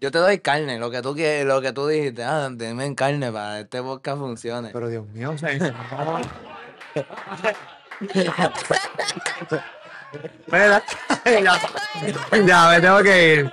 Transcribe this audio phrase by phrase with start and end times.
[0.00, 3.30] Yo te doy carne, lo que tú quieres, lo que tú dijiste, ah, en carne
[3.30, 4.70] para que este podcast funcione.
[4.72, 5.70] Pero Dios mío, o sea, ya,
[12.46, 13.52] ya, me tengo que ir.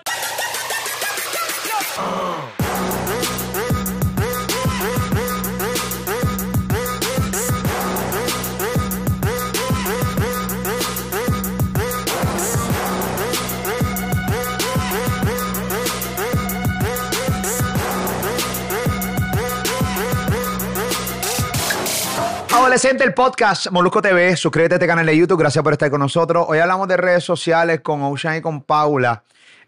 [22.77, 24.37] Adolescente, el podcast Molusco TV.
[24.37, 25.39] Suscríbete a este canal de YouTube.
[25.39, 26.45] Gracias por estar con nosotros.
[26.47, 29.23] Hoy hablamos de redes sociales con Ocean y con Paula.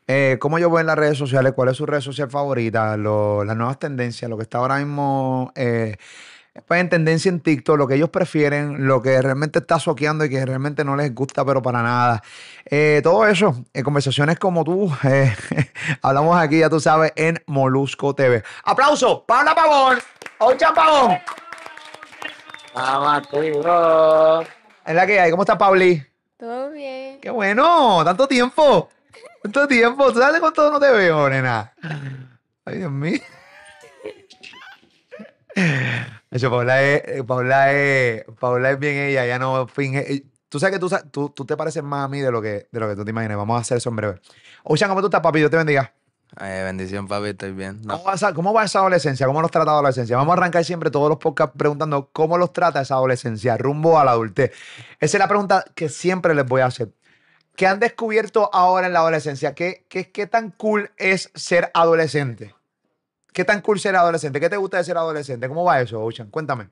[0.08, 1.54] Eh, ¿Cómo yo voy en las redes sociales?
[1.56, 2.96] ¿Cuál es su red social favorita?
[2.96, 5.98] Las nuevas tendencias, lo que está ahora mismo eh,
[6.68, 10.30] pues, en tendencia en TikTok, lo que ellos prefieren, lo que realmente está soqueando y
[10.30, 12.22] que realmente no les gusta, pero para nada.
[12.66, 15.36] Eh, todo eso, en conversaciones como tú, eh,
[16.04, 18.44] hablamos aquí, ya tú sabes, en Molusco TV.
[18.66, 19.26] ¡Aplauso!
[19.26, 19.98] ¡Paula Pavón!
[20.38, 21.18] ¡Ocean Pavón!
[22.74, 24.42] Vamos, tío.
[24.86, 25.32] Es la que hay.
[25.32, 26.04] ¿Cómo está Pauli?
[26.38, 27.20] Todo bien.
[27.20, 28.02] ¡Qué bueno!
[28.04, 28.90] ¡Tanto tiempo!
[29.44, 30.12] ¡Tanto tiempo!
[30.14, 31.74] ¿Tú sabes cuánto no te veo, nena?
[32.66, 33.20] Ay, Dios mío.
[36.32, 40.24] Eso, Paula es, Paula es, Paula es bien ella, ella no finge.
[40.48, 42.80] Tú sabes que tú, tú, tú te pareces más a mí de lo que, de
[42.80, 43.38] lo que tú te imaginas.
[43.38, 44.22] Vamos a hacer eso en breve.
[44.64, 45.40] Ocean, ¿cómo tú estás, papi?
[45.40, 45.94] Dios te bendiga.
[46.36, 47.82] Ay, bendición, papi, estoy bien.
[47.84, 47.94] No.
[47.96, 49.26] ¿Cómo va, esa, ¿Cómo va esa adolescencia?
[49.26, 50.16] ¿Cómo los trata la adolescencia?
[50.16, 54.06] Vamos a arrancar siempre todos los podcasts preguntando cómo los trata esa adolescencia rumbo a
[54.06, 54.52] la adultez.
[55.00, 56.92] Esa es la pregunta que siempre les voy a hacer.
[57.56, 59.54] ¿Qué han descubierto ahora en la adolescencia?
[59.54, 62.56] ¿Qué, qué, qué tan cool es ser adolescente?
[63.34, 64.40] ¿Qué tan cool ser adolescente?
[64.40, 65.48] ¿Qué te gusta de ser adolescente?
[65.48, 66.30] ¿Cómo va eso, Ocean?
[66.30, 66.70] Cuéntame.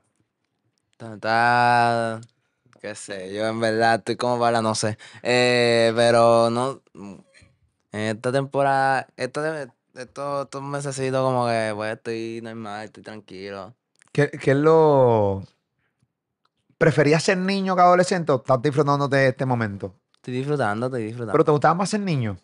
[0.98, 2.20] Está-
[2.80, 4.98] qué sé, yo en verdad estoy como para, no sé.
[5.22, 6.80] Eh, pero no,
[7.92, 9.62] en esta temporada, esta,
[9.94, 13.74] estos, estos meses como que pues estoy normal, estoy tranquilo.
[14.12, 15.42] ¿Qué, qué es lo...
[16.76, 19.94] ¿Preferías ser niño que adolescente o estás disfrutando de este momento?
[20.14, 21.32] Estoy disfrutando, estoy disfrutando.
[21.32, 22.38] ¿Pero te gustaba más ser niño?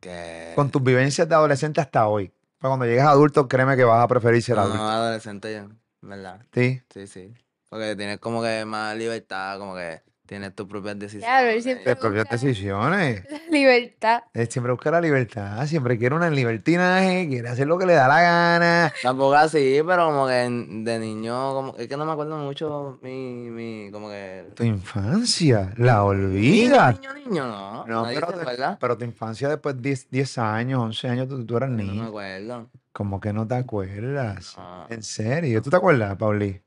[0.00, 2.32] que Con tus vivencias de adolescente hasta hoy.
[2.58, 4.78] Pero cuando llegues a adulto, créeme que vas a preferir ser no, adulto.
[4.78, 5.68] no, adolescente, ya,
[6.00, 6.44] ¿verdad?
[6.52, 6.80] Sí.
[6.92, 7.34] Sí, sí.
[7.68, 11.26] Porque tienes como que más libertad, como que tienes tus propias decisiones.
[11.28, 13.24] Claro, él siempre De propias decisiones.
[13.30, 14.22] la libertad.
[14.34, 18.06] Él siempre busca la libertad, siempre quiere un libertinaje, quiere hacer lo que le da
[18.06, 18.92] la gana.
[19.02, 23.48] Tampoco así, pero como que de niño, como, es que no me acuerdo mucho mi,
[23.50, 24.44] mi, como que...
[24.54, 27.00] Tu infancia, la Niño, olvidas.
[27.00, 27.86] niño, niño, no.
[27.86, 28.78] No, Nadie pero, acuerda.
[28.80, 31.84] pero tu infancia después de 10, 10 años, 11 años, tú, tú eras No me
[31.84, 32.04] niño.
[32.04, 32.68] acuerdo.
[32.92, 34.54] Como que no te acuerdas.
[34.58, 36.60] Ah, En serio, ¿tú te acuerdas, Pauli?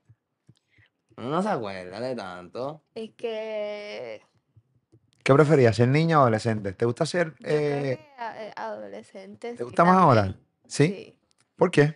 [1.22, 2.82] Uno no se acuerda de tanto.
[2.96, 4.22] Es que.
[5.24, 6.74] ¿Qué preferías, ser niño o adolescente?
[6.74, 7.36] ¿Te gusta ser...
[7.40, 9.52] Yo creo eh, eh, adolescente.
[9.52, 10.36] ¿Te sí, gusta más ahora?
[10.66, 10.88] ¿Sí?
[10.88, 11.16] Sí.
[11.56, 11.96] ¿Por qué?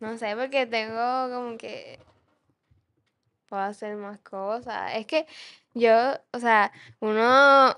[0.00, 2.00] No sé, porque tengo como que.
[3.48, 4.92] Puedo hacer más cosas.
[4.96, 5.26] Es que
[5.74, 5.92] yo,
[6.32, 7.76] o sea, uno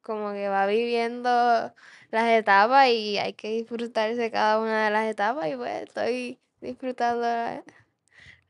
[0.00, 1.28] como que va viviendo
[2.10, 7.22] las etapas y hay que disfrutarse cada una de las etapas y pues estoy disfrutando
[7.22, 7.62] la,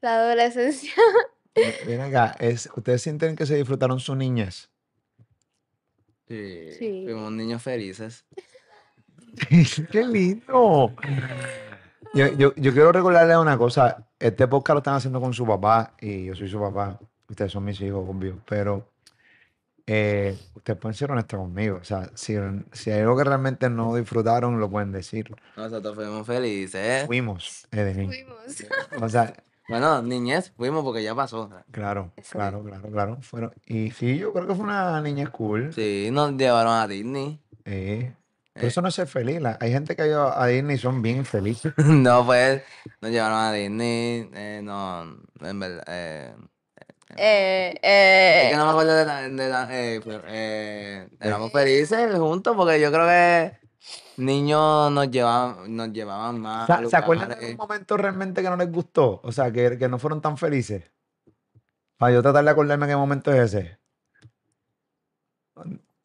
[0.01, 0.93] la adolescencia.
[1.55, 4.71] Ven acá, es, ¿ustedes sienten que se disfrutaron su niñez?
[6.29, 6.73] Sí.
[6.79, 7.03] Sí.
[7.05, 8.25] Fuimos niños felices.
[9.91, 10.95] ¡Qué lindo!
[12.15, 14.09] Yo, yo, yo quiero recordarles una cosa.
[14.19, 16.99] Este podcast lo están haciendo con su papá y yo soy su papá.
[17.29, 18.41] Ustedes son mis hijos, obvio.
[18.49, 18.91] Pero
[19.87, 21.79] eh, ustedes pueden ser honestos conmigo.
[21.81, 22.37] O sea, si,
[22.73, 25.35] si hay algo que realmente no disfrutaron, lo pueden decir.
[25.57, 27.07] Nosotros fuimos felices.
[27.07, 28.09] Fuimos, Edenín.
[28.09, 28.65] Fuimos.
[29.01, 29.33] O sea,
[29.71, 31.49] Bueno, niñez, fuimos porque ya pasó.
[31.71, 33.19] claro, claro, claro, claro.
[33.23, 35.73] Fueron, y sí, yo creo que fue una niña cool.
[35.73, 37.41] Sí, nos llevaron a Disney.
[37.65, 38.13] Eh,
[38.53, 38.69] pero Eh.
[38.69, 39.41] eso no es ser feliz.
[39.41, 41.73] la- hay gente que ha ido a Disney y son bien felices.
[41.87, 42.63] no, pues,
[43.01, 44.29] nos llevaron a Disney.
[44.35, 45.03] Eh, no,
[45.41, 45.85] en verdad.
[45.87, 46.35] Eh,
[47.17, 49.23] Eh, es que eh, no me acuerdo de la.
[49.29, 53.53] De la eh, pero, eh, éramos felices juntos porque yo creo que
[54.17, 56.67] niños nos llevaban, nos llevaban más.
[56.67, 59.21] ¿Se, se acuerdan de algún momento realmente que no les gustó?
[59.23, 60.85] O sea, que, que no fueron tan felices.
[61.97, 63.79] Para yo tratar de acordarme qué momento es ese.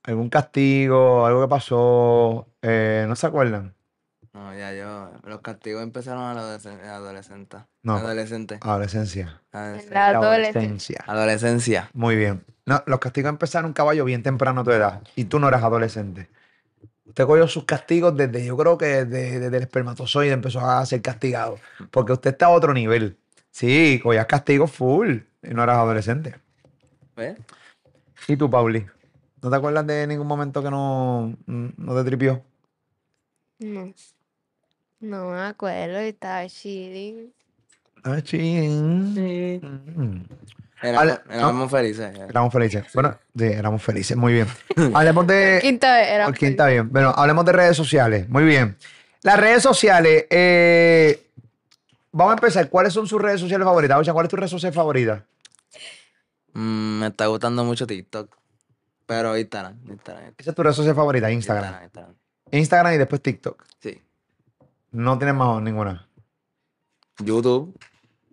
[0.04, 1.26] ¿Algún castigo?
[1.26, 2.48] ¿Algo que pasó?
[2.62, 3.74] Eh, ¿No se acuerdan?
[4.34, 5.10] No, ya yo.
[5.24, 7.58] Los castigos empezaron a la adolescen- adolescente.
[7.84, 7.96] No.
[7.96, 8.60] Adolescente.
[8.62, 9.42] Adolescencia.
[9.52, 11.04] La adolescencia.
[11.08, 11.90] Adolescencia.
[11.94, 12.44] Muy bien.
[12.66, 15.02] No, los castigos empezaron, caballo, bien temprano a tu edad.
[15.16, 16.30] Y tú no eras adolescente.
[17.16, 21.02] Usted cogió sus castigos desde, yo creo que desde, desde el espermatozoide empezó a ser
[21.02, 21.58] castigado.
[21.90, 23.16] Porque usted está a otro nivel.
[23.52, 25.20] Sí, cogías castigos full.
[25.42, 26.36] Y no eras adolescente.
[27.16, 27.38] ¿Ves?
[28.28, 28.86] ¿Y tú, Pauli?
[29.42, 32.44] ¿No te acuerdas de ningún momento que no, no te tripió?
[33.60, 33.94] No.
[35.00, 37.32] No me acuerdo, estaba chilling.
[38.04, 39.62] Ah, ching.
[39.62, 40.26] Mm.
[40.86, 42.16] Éramos, felices.
[42.30, 42.86] Éramos felices.
[42.94, 44.16] Bueno, sí, éramos felices.
[44.16, 44.48] Muy bien.
[44.94, 45.60] Hablemos de.
[45.62, 46.92] Quinta vez quinta bien.
[46.92, 48.30] Bueno, hablemos de redes sociales.
[48.30, 48.78] Muy bien.
[49.24, 50.26] Las redes sociales.
[50.30, 51.28] eh,
[52.12, 52.70] vamos a empezar.
[52.70, 53.98] ¿Cuáles son sus redes sociales favoritas?
[53.98, 55.24] Oye, ¿cuál es tu red social favorita?
[56.54, 58.36] Mm, me está gustando mucho TikTok.
[59.06, 59.78] Pero Instagram.
[59.88, 60.34] Instagram.
[60.38, 61.66] Esa es tu red social favorita, Instagram.
[61.66, 62.16] Instagram, Instagram.
[62.52, 63.64] Instagram y después TikTok.
[63.82, 64.02] Sí.
[64.92, 66.08] No tienes más ninguna.
[67.20, 67.78] YouTube.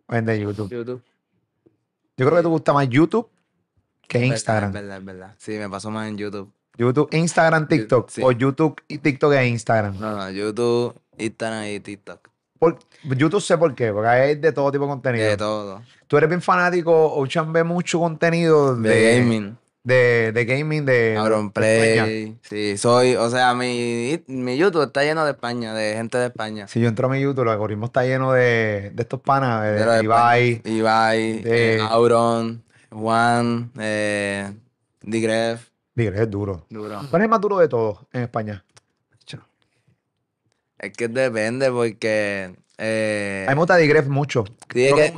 [0.06, 0.70] O es de YouTube.
[0.70, 1.02] YouTube.
[2.16, 3.28] Yo creo que te gusta más YouTube
[4.06, 4.70] que Instagram.
[4.70, 5.34] Es verdad, es verdad.
[5.38, 6.50] Sí, me pasó más en YouTube.
[6.76, 8.08] YouTube, Instagram, TikTok.
[8.10, 8.22] Sí.
[8.24, 9.98] O YouTube y TikTok e Instagram.
[9.98, 12.28] No, no, YouTube, Instagram y TikTok.
[12.58, 15.28] Por- YouTube sé por qué, porque hay de todo tipo de contenido.
[15.28, 15.82] De todo.
[16.06, 19.58] Tú eres bien fanático, Ochan ve mucho contenido de, De gaming.
[19.84, 21.16] De, de gaming, de.
[21.16, 21.52] Auron de.
[21.52, 22.38] Play.
[22.42, 26.68] Sí, soy, o sea, mi, mi YouTube está lleno de España, de gente de España.
[26.68, 29.72] Si yo entro a mi YouTube, el algoritmo está lleno de, de estos panas, de,
[29.72, 30.62] De de Ibai.
[30.64, 32.62] Ibai, de- eh, Auron,
[32.92, 34.52] Juan, eh,
[35.02, 35.66] Digref.
[35.96, 36.64] Dile, es duro.
[36.70, 37.00] Duro.
[37.10, 38.64] ¿Cuál es el más duro de todos en España?
[40.78, 42.54] Es que depende porque.
[42.78, 44.44] Eh, A mí me gusta Digref mucho.
[44.68, 45.14] Digref- que es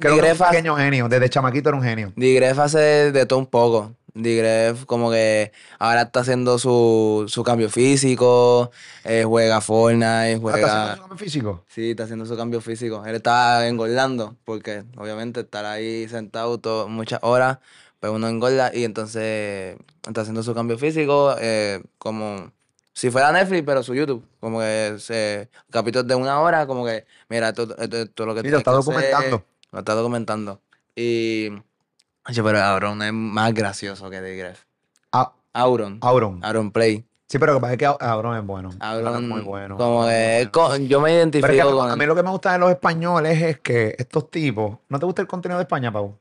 [0.00, 1.08] Digref un hace- pequeño genio.
[1.08, 2.12] Desde chamaquito era un genio.
[2.16, 3.92] Digref hace de todo un poco.
[4.14, 8.70] Digref como que ahora está haciendo su, su cambio físico,
[9.04, 10.66] eh, juega Fortnite, Ah, ¿Está juega...
[10.66, 11.64] haciendo su cambio físico?
[11.68, 13.04] Sí, está haciendo su cambio físico.
[13.04, 17.58] Él está engordando, porque obviamente estar ahí sentado todo- muchas horas,
[17.98, 19.76] pues uno engorda y entonces
[20.06, 22.52] está haciendo su cambio físico eh, como
[22.92, 24.24] si fuera Netflix, pero su YouTube.
[24.38, 28.34] Como que se, capítulos de una hora, como que, mira, esto, esto, esto es lo
[28.36, 28.92] que tienes está que hacer.
[28.94, 29.44] documentando.
[29.72, 30.60] Lo está documentando.
[30.94, 31.48] Y,
[32.28, 34.62] oye, pero Auron es más gracioso que Digref.
[35.12, 35.98] Ah, Auron.
[36.02, 36.44] Auron.
[36.44, 37.04] Auron Play.
[37.26, 38.70] Sí, pero lo que pasa es que Auron es bueno.
[38.80, 39.76] Auron es muy bueno.
[39.76, 42.14] como que co- yo me Pero es que identifico a, mí- con a mí lo
[42.14, 44.78] que me gusta de los españoles es que estos tipos.
[44.88, 46.16] ¿No te gusta el contenido de España, Pau?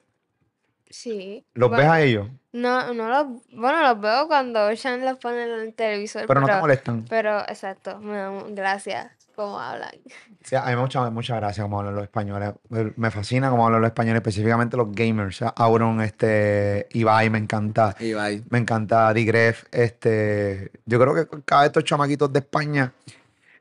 [0.89, 1.43] Sí.
[1.53, 2.27] ¿Los Bueno, ves a ellos?
[2.51, 6.45] No, no los, bueno, los veo cuando Ocean los pone en el televisor, Pero no
[6.45, 7.05] te pero, molestan.
[7.09, 9.91] pero exacto, me dan gracias como hablan.
[10.43, 12.53] Sí, a mí me mucha, muchas gracias como hablan los españoles.
[12.69, 15.41] Me- fascina cómo hablan los españoles, específicamente los gamers.
[15.55, 17.95] Auron, este, Ibai, me encanta.
[17.99, 18.43] Ibai.
[18.49, 19.63] Me encanta Digref.
[19.71, 22.93] Este, yo creo que cada vez estos chamaquitos de España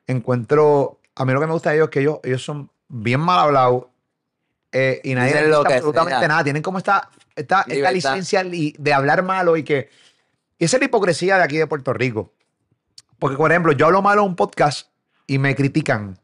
[0.06, 0.98] encuentro.
[1.14, 3.38] A mí lo que me gusta de ellos es que ellos, ellos son bien mal
[3.40, 3.86] hablados
[4.72, 6.28] eh, y nadie les absolutamente sea.
[6.28, 6.44] nada.
[6.44, 9.90] Tienen como esta, esta, esta licencia li- de hablar malo y que.
[10.58, 12.32] Y esa es la hipocresía de aquí de Puerto Rico.
[13.18, 14.88] Porque, por ejemplo, yo hablo malo en un podcast
[15.32, 16.18] y me critican,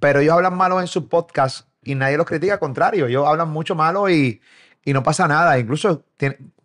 [0.00, 3.48] pero ellos hablan malo en su podcast y nadie los critica, al contrario, ellos hablan
[3.48, 4.42] mucho malo y,
[4.84, 5.58] y no pasa nada.
[5.58, 6.04] Incluso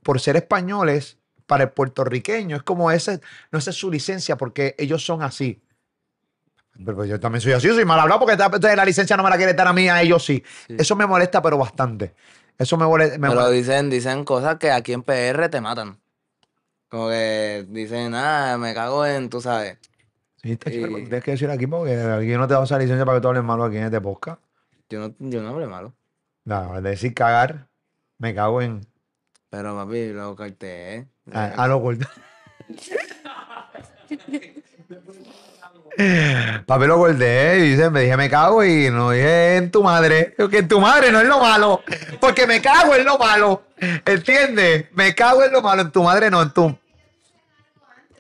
[0.04, 3.22] por ser españoles, para el puertorriqueño es como ese,
[3.52, 5.62] no esa es su licencia porque ellos son así.
[6.86, 9.38] Pero yo también soy así, soy mal hablado porque entonces la licencia no me la
[9.38, 10.44] quiere dar a mí, a ellos sí.
[10.68, 10.76] Sí.
[10.78, 12.14] Eso me molesta, pero bastante.
[12.58, 13.18] Eso me molesta.
[13.18, 13.52] me Pero molesta.
[13.52, 16.00] dicen, dicen cosas que aquí en PR te matan.
[16.90, 19.78] Como que dicen, ah, me cago en, tú sabes.
[20.46, 23.22] Y- porque tienes que decir aquí porque aquí no te da esa licencia para que
[23.24, 24.40] tú hables malo aquí en este podcast.
[24.90, 25.92] Yo no, yo no hablé malo.
[26.44, 27.66] No, de decir cagar,
[28.20, 28.86] me cago en.
[29.50, 31.08] Pero papi, lo corté, ¿eh?
[31.34, 32.06] Ah, ah, lo corté.
[36.66, 40.36] Papi lo corté y dice, me dije me cago y no dije en tu madre.
[40.52, 41.82] Que en tu madre no es lo malo.
[42.20, 43.64] Porque me cago en lo malo.
[44.06, 44.88] ¿Entiendes?
[44.94, 45.84] Me cago en lo malo.
[45.84, 46.78] En tu madre no, en tu.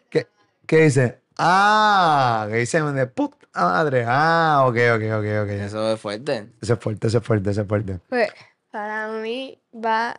[0.09, 0.27] ¿Qué,
[0.65, 1.19] qué dice?
[1.37, 4.05] Ah, que dice de puta madre.
[4.07, 5.49] Ah, ok, ok, ok, ok.
[5.49, 6.49] Eso es fuerte.
[6.61, 7.99] Ese es fuerte, ese es fuerte, ese es fuerte.
[8.09, 8.29] Pues
[8.71, 10.15] para mí va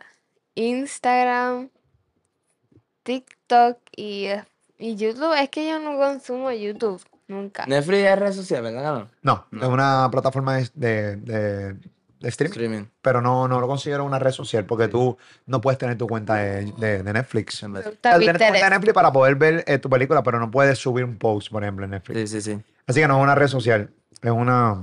[0.55, 1.69] Instagram,
[3.03, 4.27] TikTok y,
[4.77, 5.33] y YouTube.
[5.41, 7.65] Es que yo no consumo YouTube nunca.
[7.65, 9.11] Netflix es red social, ¿verdad, cabrón?
[9.21, 9.63] No, No.
[9.63, 11.77] es una plataforma de- de
[12.21, 12.51] streaming.
[12.51, 12.83] Streaming.
[13.01, 16.35] pero no, no lo considero una red social porque tú no puedes tener tu cuenta
[16.35, 17.61] de, de- de Netflix.
[17.63, 18.17] En Tienes tu cuenta
[18.51, 18.69] de.
[18.69, 21.85] Netflix para poder ver eh, tu película, pero no puedes subir un post, por ejemplo,
[21.85, 22.29] en Netflix.
[22.31, 22.61] Sí, sí, sí.
[22.87, 23.89] Así que no es una red social,
[24.21, 24.81] es una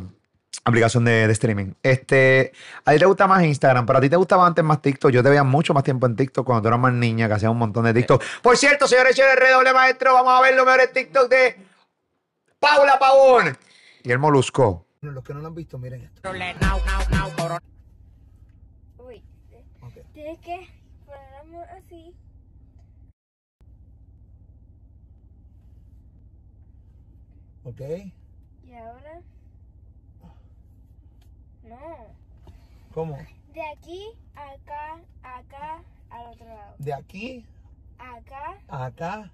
[0.65, 1.73] aplicación de, de streaming.
[1.83, 2.53] Este,
[2.85, 5.11] a ti te gusta más Instagram, pero a ti te gustaba antes más TikTok.
[5.11, 7.51] Yo te veía mucho más tiempo en TikTok cuando tú eras más niña, que hacías
[7.51, 8.23] un montón de TikTok.
[8.43, 11.57] Por cierto, señores señores, redoble maestro, vamos a ver los mejores TikTok de
[12.61, 13.57] Paula Pavón
[14.03, 14.84] y el Molusco.
[15.13, 16.21] Los que no lo han visto, miren esto.
[18.99, 19.23] Uy,
[19.81, 19.93] Ok.
[20.13, 20.67] tienes que
[21.05, 22.15] ponerlo así.
[27.65, 27.81] Ok.
[28.63, 29.21] Y ahora.
[31.63, 31.79] No.
[32.93, 33.17] ¿Cómo?
[33.49, 36.77] De aquí, acá, acá, al otro lado.
[36.79, 37.47] De aquí,
[37.99, 39.33] Acá, acá,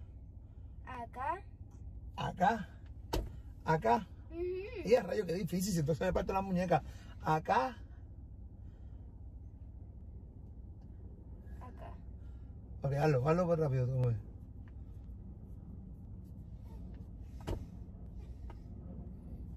[0.87, 1.45] acá,
[2.17, 2.69] acá,
[3.65, 4.07] Acá.
[4.85, 5.73] Y a rayo, qué difícil.
[5.73, 6.83] Si entonces me parto la muñeca.
[7.23, 7.77] Acá.
[11.61, 11.95] Acá.
[12.83, 13.87] Ok, hazlo, hazlo más rápido.
[13.87, 14.17] tú, güey.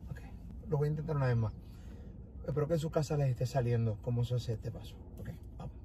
[0.10, 0.20] Ok,
[0.68, 1.54] lo voy a intentar una vez más.
[2.46, 4.96] Espero que en su casa les esté saliendo cómo se hace este paso.
[5.20, 5.76] Ok, vamos.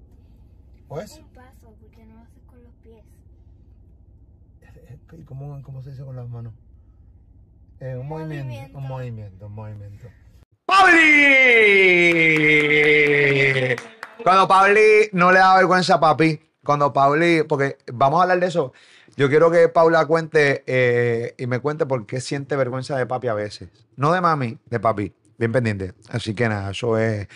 [0.88, 1.18] ¿Pues?
[1.18, 3.04] Un paso, porque no lo haces con los pies.
[5.12, 6.54] ¿Y cómo, cómo se dice con las manos?
[7.80, 8.78] Eh, un movimiento, Movimiento.
[8.78, 10.08] un movimiento, un movimiento.
[12.88, 13.76] ¡Pauli!
[14.22, 18.46] Cuando Pauli no le da vergüenza a papi, cuando Pauli, porque vamos a hablar de
[18.46, 18.72] eso,
[19.16, 23.28] yo quiero que Paula cuente eh, y me cuente por qué siente vergüenza de papi
[23.28, 23.68] a veces.
[23.96, 25.12] No de mami, de papi.
[25.38, 25.94] Bien pendiente.
[26.10, 27.28] Así que nada, eso es,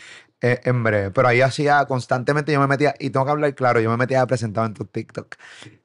[0.42, 1.10] es en breve.
[1.10, 4.20] Pero ahí hacía constantemente, yo me metía, y tengo que hablar claro, yo me metía
[4.20, 5.36] a presentar en tu TikTok.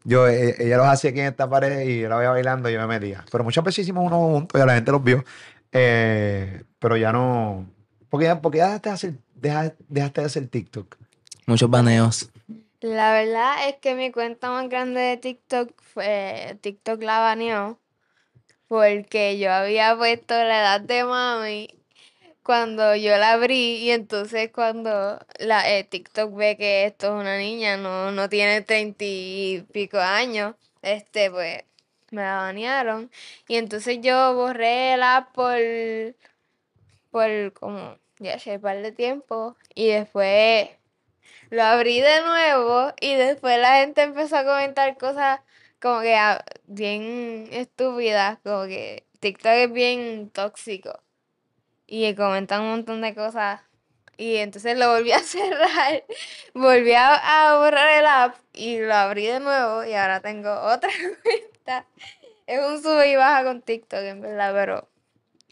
[0.03, 2.73] Yo, eh, ella los hacía aquí en esta pared y yo la veía bailando y
[2.73, 3.23] yo me metía.
[3.31, 5.23] Pero muchas veces hicimos uno juntos y la gente los vio.
[5.71, 7.65] Eh, pero ya no.
[8.09, 10.95] ¿Por qué, por qué dejaste, de hacer, deja- dejaste de hacer TikTok?
[11.45, 12.29] Muchos baneos.
[12.79, 17.79] La verdad es que mi cuenta más grande de TikTok fue TikTok la baneó
[18.67, 21.69] porque yo había puesto la edad de mami
[22.47, 27.37] cuando yo la abrí y entonces cuando la eh, TikTok ve que esto es una
[27.37, 31.65] niña, no, no tiene treinta y pico años, este pues
[32.11, 33.11] me la banearon
[33.49, 35.57] y entonces yo borré app por,
[37.11, 40.69] por como ya hace un par de tiempo y después
[41.49, 45.41] lo abrí de nuevo y después la gente empezó a comentar cosas
[45.81, 51.01] como que ah, bien estúpidas, como que TikTok es bien tóxico.
[51.87, 53.61] Y comentan un montón de cosas.
[54.17, 56.03] Y entonces lo volví a cerrar,
[56.53, 60.89] volví a, borrar el app y lo abrí de nuevo y ahora tengo otra
[61.23, 61.85] cuenta.
[62.47, 64.87] Es un sube y baja con TikTok, en verdad, pero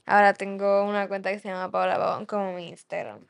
[0.06, 3.26] ahora tengo una cuenta que se llama Paula Pavón como mi Instagram.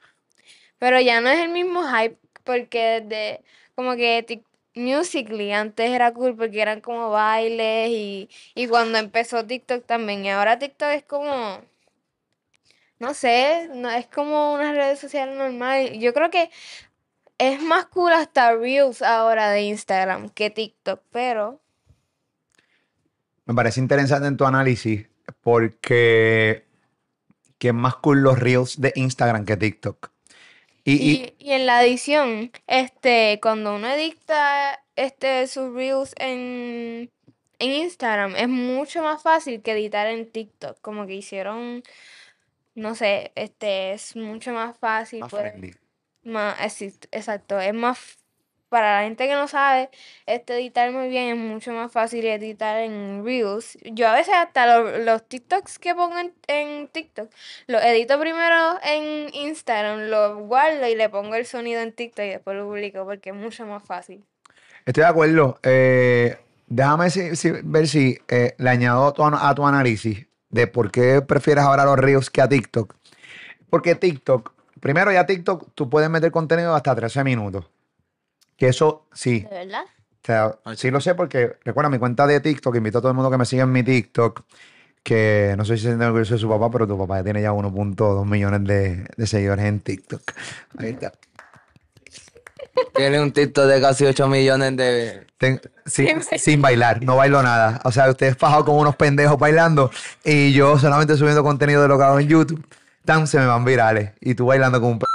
[0.79, 3.43] Pero ya no es el mismo hype porque desde
[3.75, 4.45] como que Tik-
[4.75, 10.29] Musical.ly antes era cool porque eran como bailes y, y cuando empezó TikTok también y
[10.29, 11.61] ahora TikTok es como
[12.99, 15.93] no sé, no es como una red social normal.
[15.99, 16.49] Yo creo que
[17.37, 21.61] es más cool hasta Reels ahora de Instagram que TikTok, pero
[23.45, 25.07] Me parece interesante en tu análisis
[25.41, 26.65] porque
[27.57, 30.11] que es más cool los reels de Instagram que TikTok.
[30.83, 37.11] Y, y- Y, en la edición, este, cuando uno edita este, sus reels en,
[37.59, 40.79] en Instagram, es mucho más fácil que editar en TikTok.
[40.81, 41.83] Como que hicieron,
[42.75, 45.21] no sé, este, es mucho más fácil.
[45.21, 45.73] más puedes- friendly.
[46.23, 48.17] más, exist- exacto, es más,
[48.69, 49.89] para la gente que no sabe,
[50.25, 53.77] este editar muy bien es mucho más fácil editar en Reels.
[53.83, 57.29] Yo a veces hasta lo- los TikToks que pongo en, en TikTok,
[57.67, 62.29] los edito primero en Instagram, lo guardo y le pongo el sonido en TikTok y
[62.29, 64.23] después lo publico porque es mucho más fácil.
[64.85, 65.59] Estoy de acuerdo.
[65.63, 70.67] Eh, déjame si- si- ver si eh, le añado a tu, a tu análisis de
[70.67, 72.95] por qué prefieres ahora los reels que a TikTok.
[73.69, 77.65] Porque TikTok, primero ya TikTok, tú puedes meter contenido hasta 13 minutos.
[78.55, 79.83] Que eso sí, ¿De verdad?
[79.83, 83.15] O sea, sí lo sé porque, recuerda, mi cuenta de TikTok, invito a todo el
[83.15, 84.41] mundo que me siga en mi TikTok,
[85.03, 87.41] que no sé si se siente orgulloso de su papá, pero tu papá ya tiene
[87.41, 90.21] ya 1.2 millones de, de seguidores en TikTok.
[90.77, 91.11] Ahí está.
[92.93, 95.27] Tiene un TikTok de casi 8 millones de...
[95.37, 97.79] Ten- sin, bailar, no bailo nada.
[97.83, 99.91] O sea, ustedes fajados como unos pendejos bailando
[100.23, 102.65] y yo solamente subiendo contenido de lo que hago en YouTube.
[103.05, 104.11] Tan se me van virales.
[104.21, 105.05] Y tú bailando como un p...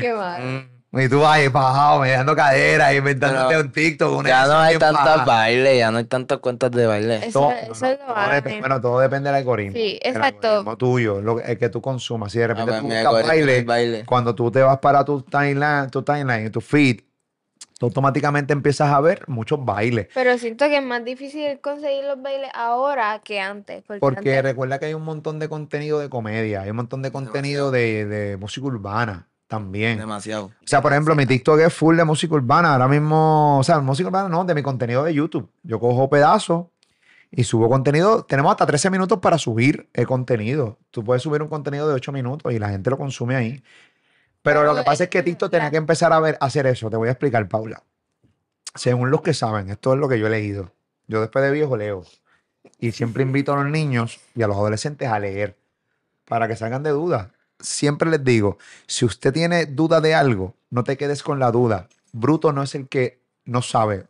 [0.00, 0.42] Qué mal.
[0.42, 4.18] Mm, Y tú ahí fajado, me dando cadera, inventándote Pero un TikTok.
[4.18, 5.24] Una Ya no hay faja.
[5.24, 7.16] bailes, ya no hay tantas cuentas de baile.
[7.26, 8.06] Eso, Todo- eso no, es lo
[8.42, 9.74] todo bueno, todo depende del algoritmo.
[9.76, 10.48] Sí, El exacto.
[10.48, 12.32] algoritmo tuyo, lo que, el que tú consumas.
[12.32, 14.04] Si de repente pues, tú buscas baile, baile.
[14.04, 17.02] cuando tú te vas para tu timeline, tu timeline, tu feed,
[17.78, 20.08] tú automáticamente empiezas a ver muchos bailes.
[20.12, 23.84] Pero siento que es más difícil conseguir los bailes ahora que antes.
[23.86, 27.00] Porque, Porque antes- recuerda que hay un montón de contenido de comedia, hay un montón
[27.02, 29.98] de contenido de, de música urbana también.
[29.98, 30.44] Demasiado.
[30.46, 32.72] O sea, por ejemplo, mi TikTok es full de música urbana.
[32.72, 35.50] Ahora mismo, o sea, música urbana no, de mi contenido de YouTube.
[35.64, 36.66] Yo cojo pedazos
[37.32, 38.22] y subo contenido.
[38.22, 40.78] Tenemos hasta 13 minutos para subir el contenido.
[40.92, 43.64] Tú puedes subir un contenido de 8 minutos y la gente lo consume ahí.
[44.40, 46.68] Pero lo que pasa es es que TikTok tenía que empezar a ver, a hacer
[46.68, 46.88] eso.
[46.88, 47.82] Te voy a explicar, Paula.
[48.76, 50.72] Según los que saben, esto es lo que yo he leído.
[51.08, 52.04] Yo después de viejo leo.
[52.78, 55.58] Y siempre invito a los niños y a los adolescentes a leer
[56.24, 57.30] para que salgan de dudas.
[57.60, 61.88] Siempre les digo, si usted tiene duda de algo, no te quedes con la duda.
[62.12, 64.06] Bruto no es el que no sabe.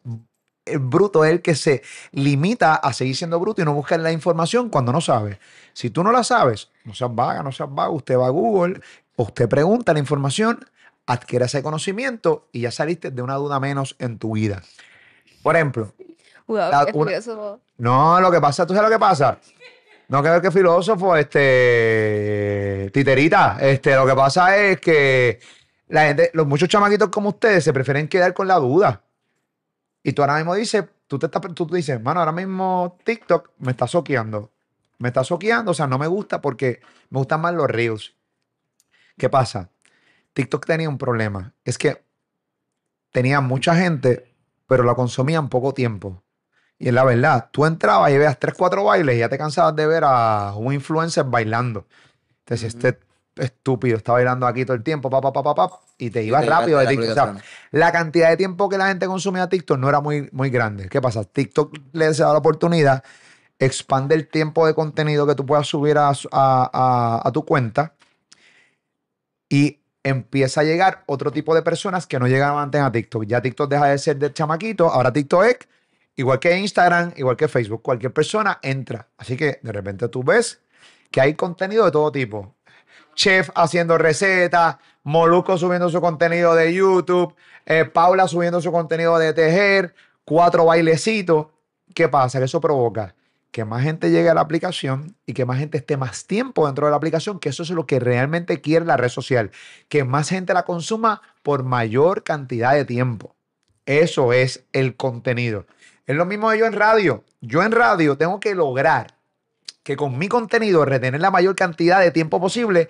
[0.66, 4.12] el bruto es el que se limita a seguir siendo bruto y no buscar la
[4.12, 5.40] información cuando no sabe.
[5.72, 8.80] Si tú no la sabes, no seas vaga, no seas vaga, usted va a Google,
[9.16, 10.64] usted pregunta la información,
[11.06, 14.62] adquiere ese conocimiento y ya saliste de una duda menos en tu vida.
[15.42, 15.92] Por ejemplo,
[16.46, 17.60] Wow, La- qué una- filósofo.
[17.78, 19.38] no, lo que pasa, ¿tú sabes lo que pasa?
[20.10, 25.38] No que ver que filósofo, este, titerita, este, lo que pasa es que
[25.86, 29.04] la gente, los muchos chamaquitos como ustedes se prefieren quedar con la duda.
[30.02, 33.70] Y tú ahora mismo dices, tú te estás, tú dices, mano, ahora mismo TikTok me
[33.70, 34.50] está soqueando.
[34.98, 38.16] Me está soqueando, o sea, no me gusta porque me gustan más los reels.
[39.16, 39.70] ¿Qué pasa?
[40.32, 41.54] TikTok tenía un problema.
[41.64, 42.02] Es que
[43.12, 44.34] tenía mucha gente,
[44.66, 46.24] pero la consumía en poco tiempo.
[46.80, 49.76] Y es la verdad, tú entrabas y veas 3, 4 bailes y ya te cansabas
[49.76, 51.86] de ver a un influencer bailando.
[52.40, 52.86] Entonces, Ujú.
[52.88, 53.00] este
[53.36, 56.78] estúpido está bailando aquí todo el tiempo, pa, pa, pa, pa, y te ibas rápido
[56.78, 57.10] de TikTok.
[57.10, 60.48] O sea, la cantidad de tiempo que la gente consumía TikTok no era muy, muy
[60.48, 60.88] grande.
[60.88, 61.22] ¿Qué pasa?
[61.24, 63.04] TikTok le da la oportunidad,
[63.58, 67.92] expande el tiempo de contenido que tú puedas subir a, a- a- a tu cuenta
[69.48, 73.24] y empieza a llegar otro tipo de personas que no llegaban antes a TikTok.
[73.26, 75.58] Ya TikTok deja de ser de chamaquito, ahora TikTok es
[76.20, 77.82] igual que Instagram, igual que Facebook.
[77.82, 79.08] Cualquier persona entra.
[79.16, 80.60] Así que de repente tú ves
[81.10, 82.54] que hay contenido de todo tipo.
[83.14, 87.34] Chef haciendo recetas, Molusco subiendo su contenido de YouTube,
[87.66, 91.48] eh, Paula subiendo su contenido de tejer, cuatro bailecitos.
[91.94, 92.42] ¿Qué pasa?
[92.42, 93.14] Eso provoca
[93.50, 96.86] que más gente llegue a la aplicación y que más gente esté más tiempo dentro
[96.86, 99.50] de la aplicación, que eso es lo que realmente quiere la red social,
[99.88, 103.34] que más gente la consuma por mayor cantidad de tiempo.
[103.86, 105.66] Eso es el contenido.
[106.10, 107.22] Es lo mismo de yo en radio.
[107.40, 109.14] Yo en radio tengo que lograr
[109.84, 112.88] que con mi contenido retener la mayor cantidad de tiempo posible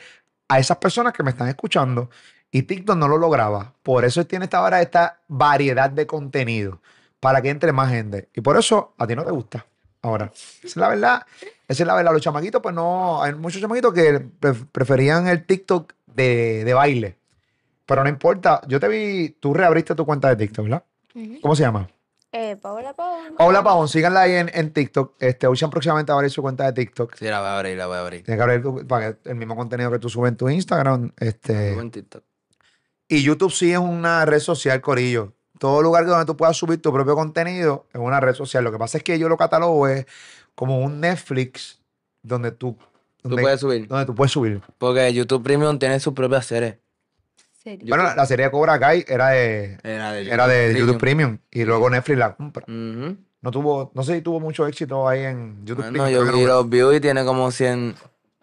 [0.49, 2.09] a esas personas que me están escuchando.
[2.51, 3.75] Y TikTok no lo lograba.
[3.83, 6.81] Por eso tiene esta ahora esta variedad de contenido
[7.21, 8.31] para que entre más gente.
[8.35, 9.67] Y por eso a ti no te gusta.
[10.01, 11.27] Ahora, esa es la verdad.
[11.69, 12.15] Esa es la verdad.
[12.15, 13.23] Los chamaquitos, pues no.
[13.23, 17.17] Hay muchos chamaquitos que pre- preferían el TikTok de, de baile.
[17.85, 18.63] Pero no importa.
[18.67, 20.85] Yo te vi, tú reabriste tu cuenta de TikTok, ¿verdad?
[21.43, 21.87] ¿Cómo se llama?
[22.33, 23.35] Eh, Paola Pavón.
[23.37, 25.15] Paula Pavón, síganla ahí en, en TikTok.
[25.19, 27.17] Este, Ocean próximamente va a abrir su cuenta de TikTok.
[27.17, 28.23] Sí, la voy a abrir, la voy a abrir.
[28.23, 31.13] Tienes que abrir tu- para que el mismo contenido que tú subes en tu Instagram.
[31.19, 32.23] Este, en TikTok.
[33.09, 35.33] y YouTube sí es una red social, Corillo.
[35.59, 38.63] Todo lugar donde tú puedas subir tu propio contenido es una red social.
[38.65, 40.07] Lo que pasa es que yo lo catalogo es
[40.55, 41.81] como un Netflix
[42.23, 42.77] donde tú,
[43.23, 43.89] Tú puedes subir.
[43.89, 44.63] donde tú puedes subir.
[44.79, 46.41] Porque YouTube Premium tiene su propia
[47.79, 47.89] serie.
[47.89, 51.39] Bueno, la, la serie de Cobra Kai era de, Era de era de YouTube Premium
[51.51, 52.65] y luego Netflix la compra.
[52.67, 56.13] No tuvo, no sé si tuvo mucho éxito ahí en YouTube Bueno, Premium.
[56.13, 56.53] yo creo que vi no.
[56.55, 57.95] los views y tiene como 100.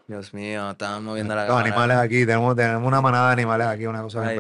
[0.08, 1.68] Dios mío, estaban moviendo la Los cámara.
[1.68, 4.40] animales aquí, tenemos, tenemos una manada de animales aquí, una cosa Ay.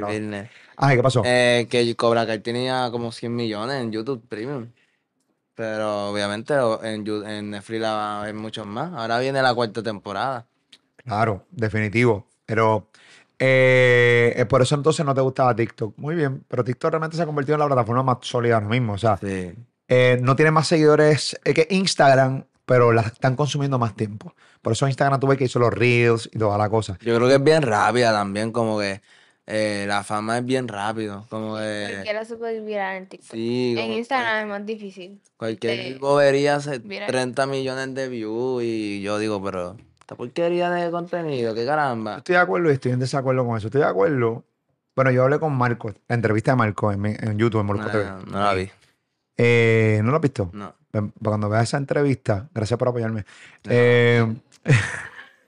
[0.78, 1.22] Ay, ¿qué pasó?
[1.26, 4.68] Eh, que Cobra Kai tenía como 100 millones en YouTube Premium.
[5.56, 8.94] Pero obviamente o- en, en Netflix la va a ver muchos más.
[8.94, 10.46] Ahora viene la cuarta temporada.
[11.04, 12.28] Claro, definitivo.
[12.46, 12.88] Pero
[13.40, 15.98] eh, eh, por eso entonces no te gustaba TikTok.
[15.98, 18.94] Muy bien, pero TikTok realmente se ha convertido en la plataforma más sólida ahora mismo.
[18.94, 19.54] O sea, Sí.
[19.88, 24.34] eh, no tiene más seguidores que Instagram, pero la están consumiendo más tiempo.
[24.62, 26.98] Por eso Instagram tuve que hizo los Reels y toda la cosa.
[27.02, 29.02] Yo creo que es bien rápida también, como que
[29.46, 31.26] eh, la fama es bien rápido.
[31.30, 31.88] Como que.
[31.94, 33.32] Cualquiera se puede virar en TikTok.
[33.32, 35.22] Sí, en como Instagram es más difícil.
[35.38, 37.08] Cualquier bobería hace viral.
[37.08, 42.20] 30 millones de views y yo digo, pero esta porquería de contenido, qué caramba.
[42.20, 43.68] Estoy de acuerdo y estoy en desacuerdo con eso.
[43.68, 44.46] Estoy de acuerdo.
[44.96, 48.06] Bueno, yo hablé con Marco, la entrevista de Marco en, YouTube, en No, Molusco TV.
[48.06, 48.70] no, no la vi.
[49.36, 50.50] Eh, ¿No lo has visto?
[50.54, 50.74] No.
[51.22, 53.26] Cuando veas esa entrevista, gracias por apoyarme.
[53.66, 54.26] Eh,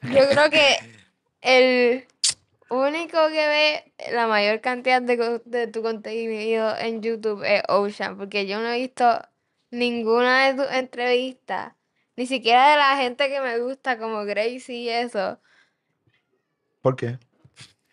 [0.01, 0.75] Yo creo que
[1.41, 2.05] el
[2.69, 8.45] único que ve la mayor cantidad de, de tu contenido en YouTube es Ocean, porque
[8.45, 9.21] yo no he visto
[9.71, 11.71] ninguna de tus entrevistas,
[12.19, 15.39] ni siquiera de la gente que me gusta, como Gracie y eso.
[16.81, 17.17] ¿Por qué?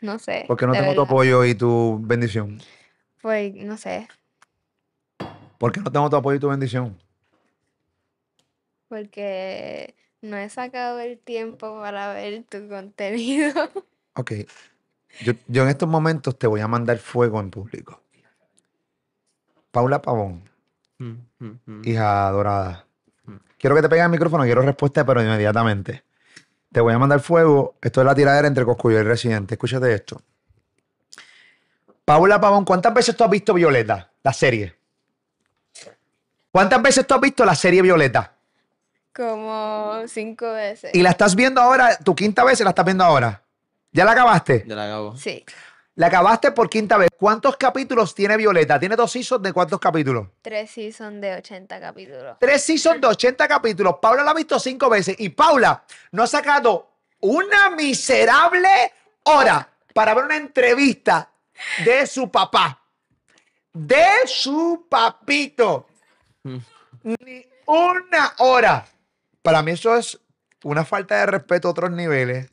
[0.00, 0.46] No sé.
[0.48, 2.60] Porque no tengo tu apoyo y tu bendición.
[3.22, 4.08] Pues no sé.
[5.58, 6.98] ¿Por qué no tengo tu apoyo y tu bendición?
[8.88, 13.54] Porque no he sacado el tiempo para ver tu contenido.
[14.18, 14.32] Ok.
[15.20, 18.02] Yo, yo en estos momentos te voy a mandar fuego en público.
[19.70, 20.42] Paula Pavón,
[20.98, 21.82] Mm, mm, mm.
[21.84, 22.85] hija dorada.
[23.58, 26.04] Quiero que te pegue el micrófono, quiero respuesta, pero inmediatamente.
[26.72, 27.76] Te voy a mandar fuego.
[27.80, 29.54] Esto es la tiradera entre Coscuyo y el Residente.
[29.54, 30.20] Escúchate esto.
[32.04, 34.76] Paula Pavón, ¿cuántas veces tú has visto Violeta, la serie?
[36.52, 38.32] ¿Cuántas veces tú has visto la serie Violeta?
[39.14, 40.94] Como cinco veces.
[40.94, 43.42] Y la estás viendo ahora, tu quinta vez y la estás viendo ahora.
[43.90, 44.64] ¿Ya la acabaste?
[44.66, 45.16] Ya la acabo.
[45.16, 45.44] Sí.
[45.96, 47.08] La acabaste por quinta vez.
[47.18, 48.78] ¿Cuántos capítulos tiene Violeta?
[48.78, 50.28] ¿Tiene dos seasons de cuántos capítulos?
[50.42, 52.36] Tres seasons de 80 capítulos.
[52.38, 53.94] Tres seasons de 80 capítulos.
[54.00, 55.16] Paula la ha visto cinco veces.
[55.18, 61.30] Y Paula no ha sacado una miserable hora para ver una entrevista
[61.82, 62.78] de su papá.
[63.72, 65.88] De su papito.
[66.42, 68.86] Ni una hora.
[69.40, 70.20] Para mí eso es
[70.62, 72.50] una falta de respeto a otros niveles.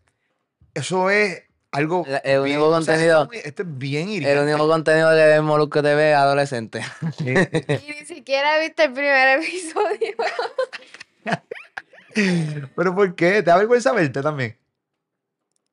[0.74, 2.06] Eso es algo...
[2.08, 4.68] La- el bien- único o sea, contenido- esto es muy- esto es bien El único
[4.68, 6.82] contenido que ve Molusco TV es adolescente.
[7.18, 7.26] Sí.
[7.88, 10.16] Y ni siquiera he visto el primer episodio.
[12.76, 13.34] ¿Pero por qué?
[13.42, 14.58] ¿Te da vergüenza verte también?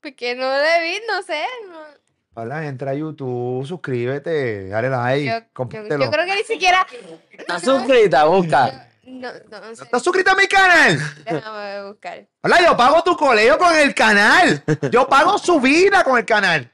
[0.01, 1.43] Porque no lo vi, no sé.
[1.69, 2.01] no-
[2.33, 6.87] Paula, entra a YouTube, suscríbete, dale like, Yo, yo creo que ni siquiera.
[7.33, 8.25] ¿Estás suscrita?
[8.25, 8.89] Busca.
[9.11, 9.85] No, no, no sé.
[9.85, 10.99] ¿Estás suscrito a mi canal?
[11.25, 12.29] Déjame buscar.
[12.43, 14.63] Hola, yo pago tu colegio con el canal.
[14.91, 16.71] Yo pago su vida con el canal.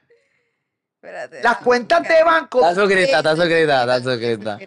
[0.95, 1.41] Espérate.
[1.41, 2.17] Las cuentas buscar.
[2.17, 2.59] de banco.
[2.59, 4.59] Estás suscrita, estás suscrita, estás suscrita.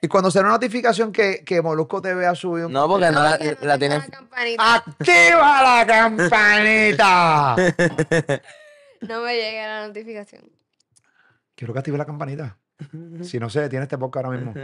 [0.00, 2.72] Y cuando sale una notificación que, que Molusco TV ha subido un...
[2.72, 3.98] No, porque no la, no la tienes.
[3.98, 4.74] la campanita.
[4.74, 7.56] ¡Activa la campanita!
[9.00, 10.42] No me llega la notificación.
[11.54, 12.58] Quiero que active la campanita.
[13.22, 14.54] Si no se detiene este podcast ahora mismo.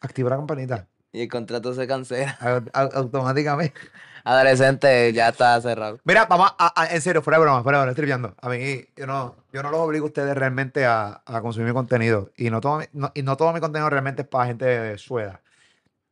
[0.00, 0.86] Activa la campanita.
[1.12, 2.36] Y el contrato se cancela.
[2.40, 3.78] Au- au- Automáticamente.
[4.24, 5.98] Adolescente ya está cerrado.
[6.04, 8.34] Mira, vamos a, a- en serio, fuera de broma, fuera de broma, estoy viendo.
[8.40, 11.74] A mí, yo no, yo no los obligo a ustedes realmente a, a consumir mi
[11.74, 12.30] contenido.
[12.36, 15.18] Y no, todo no- y no todo mi contenido realmente es para gente de, su
[15.18, 15.40] edad.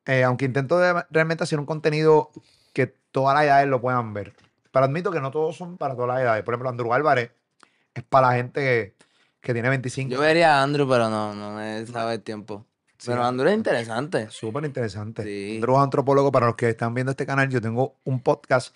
[0.06, 2.30] Eh, aunque intento de- realmente hacer un contenido
[2.74, 4.34] que todas las edades lo puedan ver.
[4.70, 6.44] Pero admito que no todos son para todas las edades.
[6.44, 7.30] Por ejemplo, Andrew Álvarez
[7.94, 8.94] es para la gente que,
[9.42, 10.10] que tiene 25.
[10.10, 12.64] Yo vería a Andrew, pero no, no me sabe el tiempo.
[12.96, 13.10] Sí.
[13.10, 14.30] Pero Andrew es interesante.
[14.30, 15.24] Súper interesante.
[15.24, 15.56] Sí.
[15.56, 16.30] Andrew es antropólogo.
[16.30, 18.74] Para los que están viendo este canal, yo tengo un podcast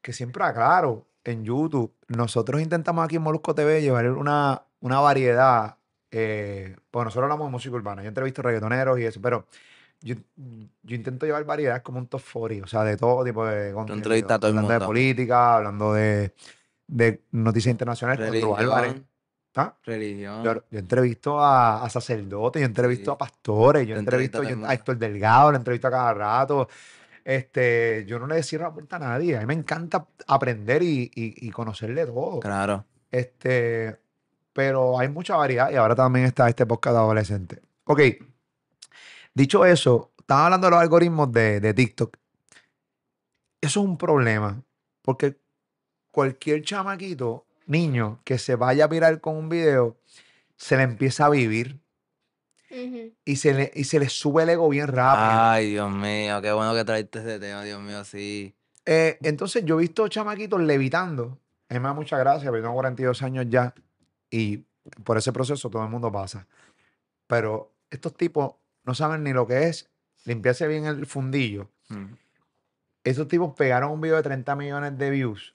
[0.00, 1.92] que siempre aclaro en YouTube.
[2.08, 5.76] Nosotros intentamos aquí en Molusco TV llevar una, una variedad.
[6.10, 8.02] Eh, pues nosotros hablamos de música urbana.
[8.02, 9.46] Yo entrevisto reggaetoneros y eso, pero
[10.00, 10.14] yo,
[10.82, 13.98] yo intento llevar variedad como un top 40, o sea, de todo tipo de contenido.
[13.98, 16.32] entrevistas a todo el hablando de política, hablando de,
[16.86, 18.30] de noticias internacionales.
[18.30, 19.06] Religión.
[19.56, 19.74] ¿Ah?
[19.84, 20.44] Religión.
[20.44, 23.14] Yo, yo entrevisto a, a sacerdotes, yo entrevisto Sí.
[23.14, 24.72] a pastores, yo entrevisto yo- a.
[24.74, 26.68] Héctor Delgado, lo entrevisto a cada rato.
[27.24, 29.36] Este, yo no le cierro la puerta a nadie.
[29.36, 32.40] A mí me encanta aprender y, y, y conocerle todo.
[32.40, 32.84] Claro.
[33.10, 33.98] Este,
[34.52, 37.62] pero hay mucha variedad y ahora también está este podcast de adolescente.
[37.84, 38.00] Ok,
[39.34, 42.16] dicho eso, estaba hablando de los algoritmos de, de TikTok.
[43.60, 44.62] Eso es un problema,
[45.02, 45.36] porque
[46.10, 49.96] cualquier chamaquito, niño, que se vaya a virar con un video,
[50.56, 51.80] se le empieza a vivir
[53.24, 55.26] y se le, y se le sube el ego bien rápido.
[55.30, 58.54] Ay, Dios mío, qué bueno que traiste ese tema, Dios mío, sí.
[58.84, 61.38] Eh, entonces yo he visto chamaquitos levitando.
[61.68, 63.74] A mí me da mucha gracia, porque tengo 42 años ya
[64.30, 64.64] y
[65.04, 66.46] por ese proceso todo el mundo pasa.
[67.26, 68.54] Pero estos tipos
[68.84, 69.90] no saben ni lo que es
[70.24, 71.70] limpiarse bien el fundillo.
[71.88, 72.14] Mm.
[73.04, 75.54] Esos tipos pegaron un video de 30 millones de views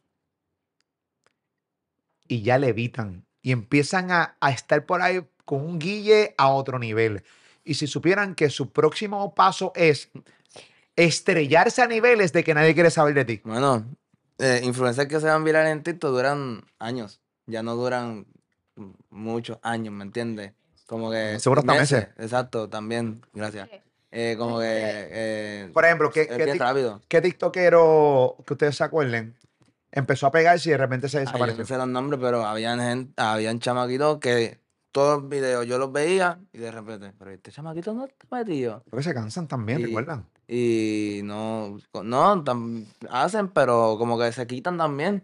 [2.28, 6.80] y ya levitan y empiezan a, a estar por ahí con un guille a otro
[6.80, 7.24] nivel.
[7.64, 10.10] Y si supieran que su próximo paso es
[10.96, 13.42] estrellarse a niveles de que nadie quiere saber de ti.
[13.44, 13.86] Bueno,
[14.40, 17.22] eh, influencers que se van viral en TikTok duran años.
[17.46, 18.26] Ya no duran
[19.10, 20.54] muchos años, ¿me entiendes?
[20.86, 21.40] Como que.
[21.40, 22.08] Seguro hasta meses.
[22.18, 23.70] Exacto, también, gracias.
[24.12, 24.68] Eh, como que.
[24.70, 27.02] Eh, Por ejemplo, ¿qué, qué, rápido.
[27.08, 29.36] qué tiktokero que ustedes se acuerden
[29.94, 31.62] empezó a pegarse y de repente se Ay, yo desapareció?
[31.64, 34.60] no sé los nombres, pero habían gente, habían chamaquitos que
[34.92, 38.84] todos los videos yo los veía y de repente, pero este chamaquito no está metido.
[38.90, 39.86] Porque se cansan también, Sí.
[39.86, 40.26] ¿recuerdan?
[40.48, 45.24] Y no, no, tam- hacen, pero como que se quitan también.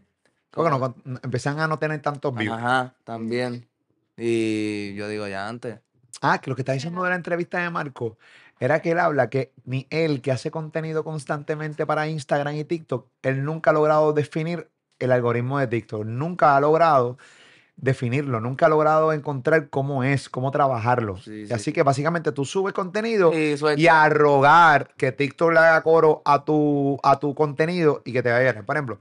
[0.50, 2.58] Porque no, empiezan a no tener tantos views.
[2.58, 3.68] Ajá, también.
[4.18, 5.80] Y yo digo, ya antes.
[6.22, 8.18] Ah, que lo que está diciendo de la entrevista de Marco
[8.60, 13.08] era que él habla que ni él, que hace contenido constantemente para Instagram y TikTok,
[13.24, 14.70] él nunca ha logrado definir
[15.00, 16.06] el algoritmo de TikTok.
[16.06, 17.18] Nunca ha logrado
[17.78, 21.18] definirlo, nunca ha logrado encontrar cómo es, cómo trabajarlo.
[21.18, 21.74] Sí, Y sí, así sí.
[21.74, 23.32] que básicamente tú subes contenido
[23.78, 28.22] Y a rogar que TikTok le haga coro a tu, a tu contenido y que
[28.22, 28.66] te vaya bien.
[28.66, 29.00] Por ejemplo,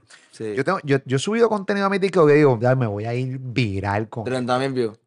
[0.55, 3.03] yo, tengo, yo, yo he subido contenido a mi TikTok que digo, ya me voy
[3.03, 4.97] a ir viral con 30 mil views.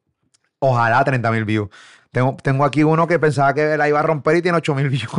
[0.58, 1.68] Ojalá 30 mil views.
[2.12, 4.90] Tengo, tengo aquí uno que pensaba que la iba a romper y tiene 8 mil
[4.90, 5.10] views.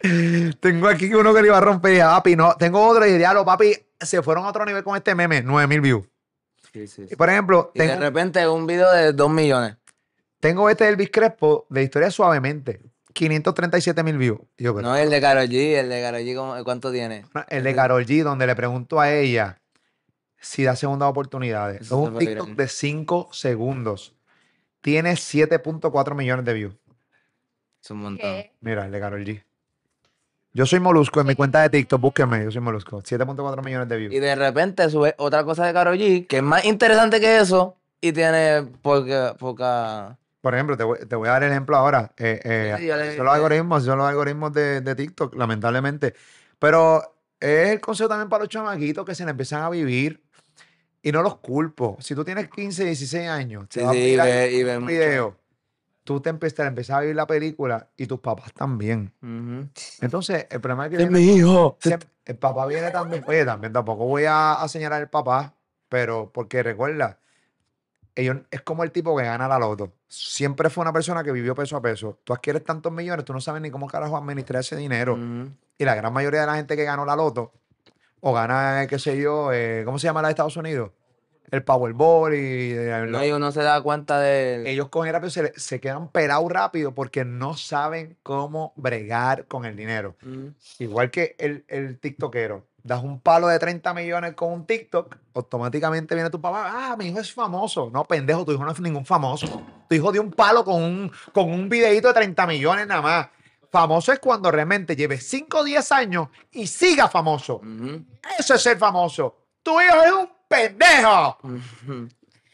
[0.60, 2.54] tengo aquí uno que le iba a romper y dije, papi, no.
[2.56, 5.82] Tengo otro y diablo, papi, se fueron a otro nivel con este meme, 9 mil
[5.82, 6.06] views.
[6.72, 9.76] Sí, sí, Y por ejemplo, Y de repente un video de 2 millones.
[10.40, 12.80] tengo este Elvis Crespo de Historia Suavemente.
[13.12, 14.38] 537 mil views.
[14.56, 17.24] Yo, pero- No, el de Karol G, el de Karol G, ¿cómo- ¿cuánto tiene?
[17.48, 19.60] El de Karol G, donde le pregunto a ella
[20.40, 21.80] si da segundas oportunidades.
[21.82, 24.14] Es un TikTok de 5 segundos.
[24.88, 26.74] Tiene 7.4 millones de views.
[27.84, 28.18] Es un montón.
[28.30, 28.52] ¿Qué?
[28.62, 29.42] Mira, el de Karol G.
[30.54, 33.02] Yo soy Molusco en mi cuenta de TikTok, búsquenme, yo soy Molusco.
[33.02, 34.14] 7.4 millones de views.
[34.14, 37.76] Y de repente sube otra cosa de Karol G, que es más interesante que eso,
[38.00, 39.34] y tiene poca...
[39.38, 40.16] poca...
[40.40, 42.10] Por ejemplo, te voy, te voy a dar el ejemplo ahora.
[42.16, 46.14] Eh, eh, Sí, yo le- son los algoritmos, son los algoritmos de, de TikTok, lamentablemente.
[46.58, 47.02] Pero
[47.38, 50.22] es el consejo también para los chamaquitos que se le empiezan a vivir
[51.08, 51.96] y no los culpo.
[52.00, 54.86] Si tú tienes 15, 16 años, te Sí, vas a y ve, y un mucho.
[54.92, 55.36] video,
[56.04, 59.12] tú te empiezas, a vivir la película y tus papás también.
[60.00, 61.78] Entonces, el problema es que Es viene- mi hijo.
[62.26, 65.54] El papá viene también, oye, también tampoco voy a, a señalar al papá,
[65.88, 67.18] pero porque recuerda,
[68.14, 69.94] ellos, es como el tipo que gana la loto.
[70.08, 72.18] Siempre fue una persona que vivió peso a peso.
[72.24, 75.16] Tú adquieres tantos millones, tú no sabes ni cómo carajo administrar ese dinero.
[75.78, 77.52] Y la gran mayoría de la gente que ganó la loto,
[78.20, 80.90] o gana, qué sé yo, eh, ¿cómo se llama la de Estados Unidos?
[81.50, 82.72] El Powerball y...
[82.72, 84.70] eh, No, lo- y uno se da cuenta de...
[84.70, 90.16] ellos cogen rápido, se, quedan pelados rápido porque no saben cómo bregar con el dinero.
[90.22, 90.52] Ujú.
[90.78, 92.66] Igual que el, el tiktokero.
[92.82, 97.06] Das un palo de 30 millones con un TikTok, automáticamente viene tu papá, ah, mi
[97.08, 97.90] hijo es famoso.
[97.92, 99.62] No, pendejo, tu hijo no es ningún famoso.
[99.88, 103.28] Tu hijo dio un palo con un, con un videíto de 30 millones nada más.
[103.70, 107.60] Famoso es cuando realmente lleve 5 o 10 años y siga famoso.
[108.38, 109.36] Eso es ser famoso.
[109.62, 111.38] Tu hijo es un pendejo.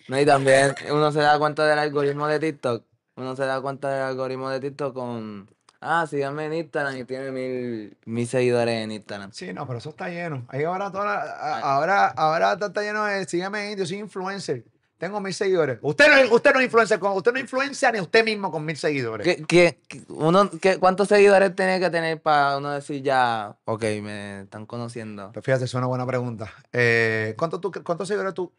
[0.07, 2.85] No, y también uno se da cuenta del algoritmo de TikTok.
[3.17, 5.49] Uno se da cuenta del algoritmo de TikTok con...
[5.81, 9.33] Ah, síganme en Instagram y tiene mil, mil seguidores en Instagram.
[9.33, 10.45] Sí, no, pero eso está lleno.
[10.49, 13.97] Ahí ahora, toda la- a- ahora, ahora está, está lleno de, sígueme ahí, yo soy
[13.97, 14.65] influencer.
[14.99, 15.79] Tengo mil seguidores.
[15.83, 19.39] Usted no, usted no con, usted no influencia ni usted mismo con mil seguidores.
[19.47, 24.67] ¿Qué, uno, qué- ¿Cuántos seguidores tiene que tener para uno decir ya, ok, me están
[24.67, 25.31] conociendo?
[25.33, 26.53] Pues fíjate, es una buena pregunta.
[26.73, 28.53] Eh, ¿cuánto tú, ¿Cuántos seguidores tú?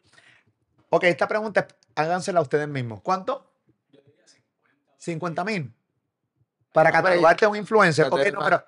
[0.90, 3.00] Ok, esta pregunta es- hágansela ustedes mismos.
[3.02, 3.50] ¿Cuánto?
[4.98, 5.72] 50 mil.
[6.72, 8.04] Para catalogarte a un influencer.
[8.04, 8.64] Ya tú Ok, eres no, pero,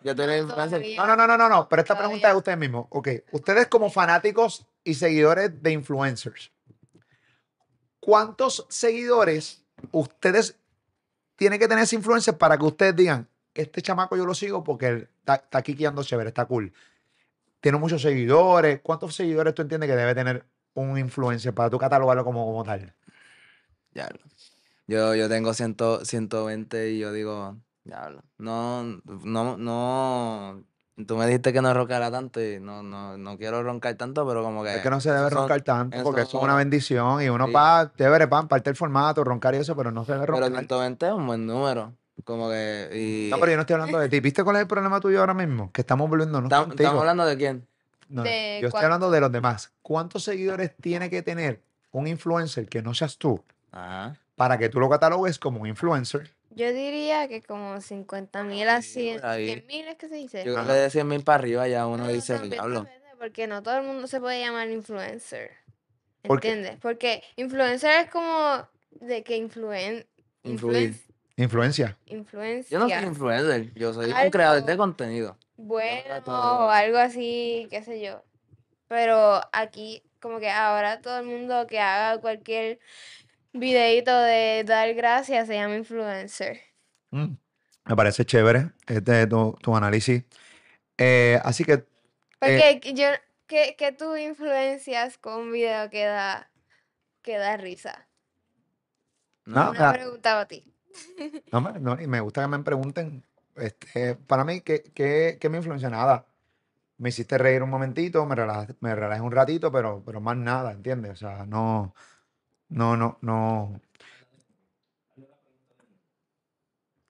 [0.96, 2.86] no, no, no, no, no, no, pero esta pregunta es de ustedes mismos.
[2.88, 6.50] Ok, ustedes como fanáticos y seguidores de influencers,
[8.00, 10.56] ¿cuántos seguidores ustedes
[11.36, 14.86] tienen que tener ese influencer para que ustedes digan, este chamaco yo lo sigo porque
[14.86, 16.72] él está, está aquí guiando chévere, está cool?
[17.60, 18.80] Tiene muchos seguidores.
[18.82, 22.94] ¿Cuántos seguidores tú entiendes que debe tener un influencer para tú catalogarlo como, como tal?
[23.92, 24.20] Diablo.
[24.86, 28.22] Yo, yo tengo 100, 120 y yo digo, diablo.
[28.38, 30.64] No, no, no.
[31.06, 34.42] Tú me dijiste que no roncara tanto y no, no, no quiero roncar tanto, pero
[34.42, 34.74] como que.
[34.76, 37.46] Es que no se debe son- roncar tanto porque eso es una bendición y uno
[37.46, 37.52] sí.
[37.52, 40.50] pa, chévere, pan, parte el formato, roncar y eso, pero no se debe Pero roncar.
[40.58, 41.92] 120 es un buen número.
[42.24, 42.90] Como que.
[42.92, 44.18] Y, No, pero yo no estoy hablando de ti.
[44.18, 45.70] ¿Viste cuál es el problema tuyo ahora mismo?
[45.70, 46.48] Que estamos volviendo, no.
[46.48, 47.66] ¿Estamos hablando de quién?
[48.08, 49.70] No, ¿De yo estoy hablando de los demás.
[49.82, 51.60] ¿Cuántos seguidores tiene que tener
[51.92, 54.16] un influencer que no seas tú Ajá.
[54.34, 56.32] para que tú lo catalogues como un influencer?
[56.58, 59.46] Yo diría que como 50 mil a Sí, 100, por ahí.
[59.46, 60.44] 100 mil es que se dice.
[60.44, 62.86] Yo creo que de 100 mil para arriba ya uno No, dice, también diablo.
[63.18, 65.52] Porque no todo el mundo se puede llamar influencer.
[66.24, 66.76] ¿Entiendes?
[66.82, 70.04] Porque influencer es como de que influen,
[70.42, 70.90] Influir.
[70.94, 71.04] influen-
[71.36, 71.96] Influencia.
[72.06, 72.76] influencia.
[72.76, 75.38] Yo no soy influencer, yo soy un creador de contenido.
[75.56, 78.24] bueno o algo así, qué sé yo.
[78.88, 82.80] Pero aquí, como que ahora todo el mundo que haga cualquier
[83.60, 86.60] videito de dar gracias se llama influencer.
[87.10, 87.34] Mm,
[87.86, 90.24] Me parece chévere este tu, tu análisis.
[90.96, 91.84] Eh, así que
[92.38, 93.06] Porque que yo,
[93.46, 96.50] que, que tú influencias con un video que da,
[97.22, 98.06] que da risa.
[99.46, 100.64] No, Una ah, pregunta para ti.
[101.52, 103.24] no, no, y me gusta que me pregunten.
[103.56, 105.88] Este, para mí, ¿qué, qué, qué me influencia?
[105.88, 106.26] Nada.
[106.98, 110.72] Me hiciste reír un momentito, me relajé, me relajé un ratito, pero, pero más nada,
[110.72, 111.12] ¿entiendes?
[111.12, 111.94] O sea, no,
[112.68, 113.80] no, no, no.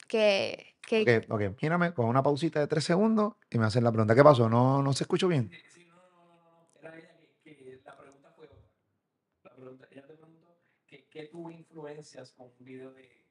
[0.07, 3.93] Que, que Ok, ok, mírame con una pausita de tres segundos y me hacen la
[3.93, 4.15] pregunta.
[4.15, 4.49] ¿Qué pasó?
[4.49, 5.51] ¿No, no se escuchó bien?
[5.75, 6.69] Sí, no, no, no, no, no.
[6.81, 8.59] Era ella que, que la pregunta fue otra.
[9.45, 13.27] La pregunta, ella te preguntó que qué tú influencias con un video de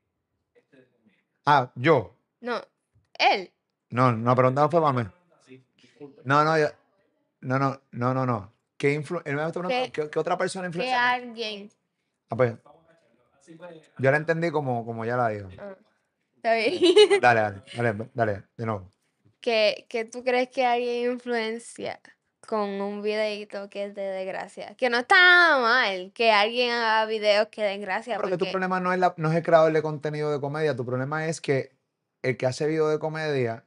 [0.53, 0.87] este.
[1.45, 2.15] Ah, yo.
[2.41, 2.61] no,
[3.17, 3.51] él.
[3.89, 5.09] No, no, preguntaba fue para mí.
[6.25, 6.67] No, no, yo-
[7.41, 8.53] no, no, no, no, no.
[8.77, 11.11] ¿Qué, influ Que- ¿qué, qué otra persona Que influencia?
[11.11, 11.71] alguien.
[12.29, 12.55] Ah, pues,
[13.97, 15.49] yo la entendí como, como ya la dijo.
[15.59, 15.75] ah,
[16.35, 17.21] está bien.
[17.21, 18.91] Dale, dale, dale, dale, de nuevo.
[19.39, 22.01] que, que tú crees que alguien influencia
[22.47, 24.75] con un videito que es de desgracia.
[24.75, 28.17] Que no está nada mal que alguien haga videos que den gracia.
[28.17, 30.85] Porque tu problema no es, la, no es el creador de contenido de comedia, tu
[30.85, 31.75] problema es que
[32.21, 33.65] el que hace video de comedia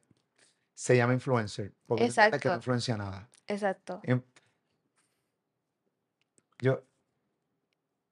[0.74, 1.72] se llama influencer.
[1.86, 2.56] Porque tú entiendes que no Exacto.
[2.56, 3.28] influencia nada.
[3.46, 4.00] Exacto.
[6.58, 6.82] Yo,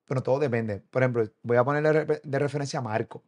[0.08, 0.82] pero todo depende.
[0.90, 3.22] Por ejemplo, voy a ponerle de referencia a Marco,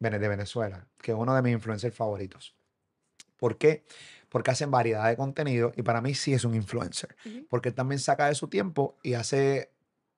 [0.00, 2.54] de Venezuela, que es uno de mis influencers favoritos.
[3.36, 3.84] ¿Por qué?
[4.28, 7.16] Porque hacen variedad de contenido y para mí sí es un influencer.
[7.48, 9.70] Porque él también saca de su tiempo y hace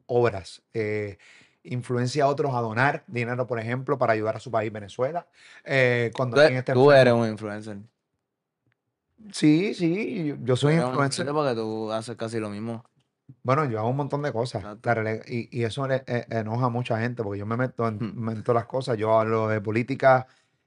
[0.06, 0.62] obras.
[0.74, 1.18] eh,
[1.62, 5.26] influencia a otros a donar dinero, por ejemplo, para ayudar a su país, Venezuela.
[5.62, 7.76] eh, cuando Tú, alguien está tú eres un influencer.
[9.32, 11.26] Sí, sí, yo- soy influencer.
[11.26, 12.84] porque tú haces casi lo mismo.
[13.42, 14.64] Bueno, yo hago un montón de cosas.
[15.26, 18.12] Y, y eso le- eh, enoja a mucha gente porque yo me meto en, Hmm.
[18.20, 18.96] me- todas las cosas.
[18.96, 20.26] Yo hablo de política,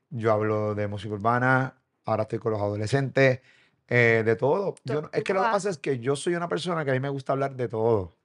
[0.09, 3.41] yo hablo de música urbana, ahora estoy con los adolescentes,
[3.87, 4.75] eh, de todo.
[4.83, 6.99] Yo es que lo que pasa es que yo soy una persona que a mí
[6.99, 8.15] me gusta hablar de todo.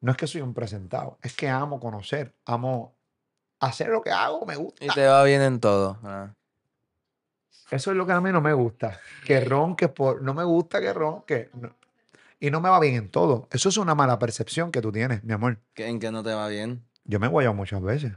[0.00, 2.94] No es que soy un presentado, es que amo conocer, amo
[3.60, 4.84] hacer lo que hago, me gusta.
[4.84, 5.98] Y te va bien en todo.
[6.02, 6.34] ¿verdad?
[7.70, 8.98] Eso es lo que a mí no me gusta.
[9.24, 10.20] Que ronques por.
[10.22, 11.48] No me gusta que ronques.
[11.54, 11.74] no-
[12.44, 13.48] Y no me va bien en todo.
[13.52, 15.60] Eso es una mala percepción que tú tienes, mi amor.
[15.72, 16.84] ¿Que- ¿En qué no te va bien?
[17.04, 18.12] Yo me he guayado muchas veces.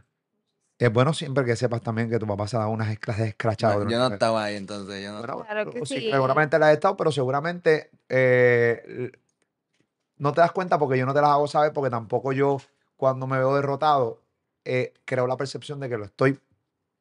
[0.80, 3.86] Es bueno siempre que sepas también que tu papá se ha dado unas clases escrachadas.
[3.86, 5.02] No, yo no estaba ahí entonces.
[5.02, 6.10] Yo no, Bueno, Claro que sí, sí.
[6.12, 9.12] seguramente las he estado, pero seguramente eh,
[10.18, 12.58] no te das cuenta porque yo no te las hago saber, porque tampoco yo,
[12.98, 14.22] cuando me veo derrotado,
[14.66, 16.38] eh, creo la percepción de que lo estoy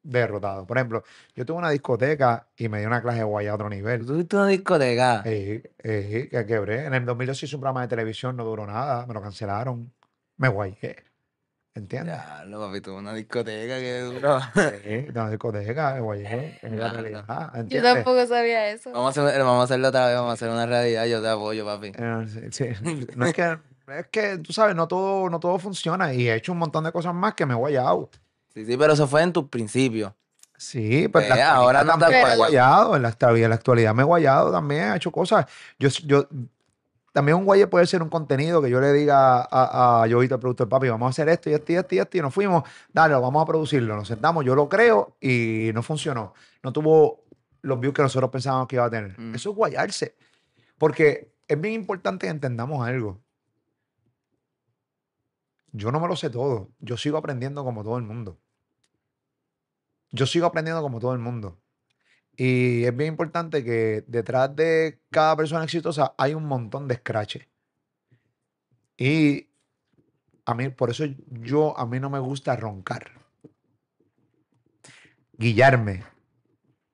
[0.07, 0.65] derrotado.
[0.65, 1.03] Por ejemplo,
[1.35, 4.01] yo tuve una discoteca y me dio una clase de guaya a otro nivel.
[4.01, 5.21] ¿Tú tuviste una discoteca?
[5.25, 6.85] Eh, eh, que quebré.
[6.85, 9.91] En el 2002 hice un programa de televisión, no duró nada, me lo cancelaron.
[10.37, 10.95] Me guayé.
[11.75, 12.15] ¿Entiendes?
[12.15, 14.39] Ya, lo papi, tuve una discoteca que duró.
[14.83, 16.59] Sí, una discoteca, me guayé.
[16.61, 18.91] Es la realidad, Yo tampoco sabía eso.
[18.91, 21.05] Vamos a, hacer, vamos a hacerlo otra vez, vamos a hacer una realidad.
[21.05, 21.91] Yo te apoyo, papi.
[21.95, 23.07] Eh, sí, sí.
[23.15, 26.53] No es que, es que, tú sabes, no todo, no todo funciona y he hecho
[26.53, 28.09] un montón de cosas más que me he guayado.
[28.57, 30.11] Sí, sí, pero eso fue en tus principios.
[30.57, 32.37] Sí, pero Pues, ahora no he acuerdas.
[32.37, 35.45] guayado, en la, actualidad- en la actualidad me he guayado también, he hecho cosas.
[35.77, 36.27] Yo, yo,
[37.13, 40.41] también un guaye puede ser un contenido que yo le diga a, a Yoito, el
[40.41, 42.63] productor, papi, vamos a hacer esto y esto y esto y esto, y nos fuimos,
[42.91, 46.33] dale, vamos a producirlo, nos sentamos, yo lo creo y no funcionó.
[46.63, 47.25] No tuvo
[47.61, 49.19] los views que nosotros pensábamos que iba a tener.
[49.19, 49.35] Mm.
[49.35, 50.15] Eso es guayarse.
[50.79, 53.19] Porque es bien importante que entendamos algo.
[55.71, 56.69] Yo no me lo sé todo.
[56.79, 58.39] Yo sigo aprendiendo como todo el mundo.
[60.11, 61.59] Yo sigo aprendiendo como todo el mundo.
[62.35, 67.47] Y es bien importante que detrás de cada persona exitosa hay un montón de scratches.
[68.95, 69.49] Y
[70.45, 73.11] a mí, por eso yo, a mí no me gusta roncar.
[75.33, 76.03] Guillarme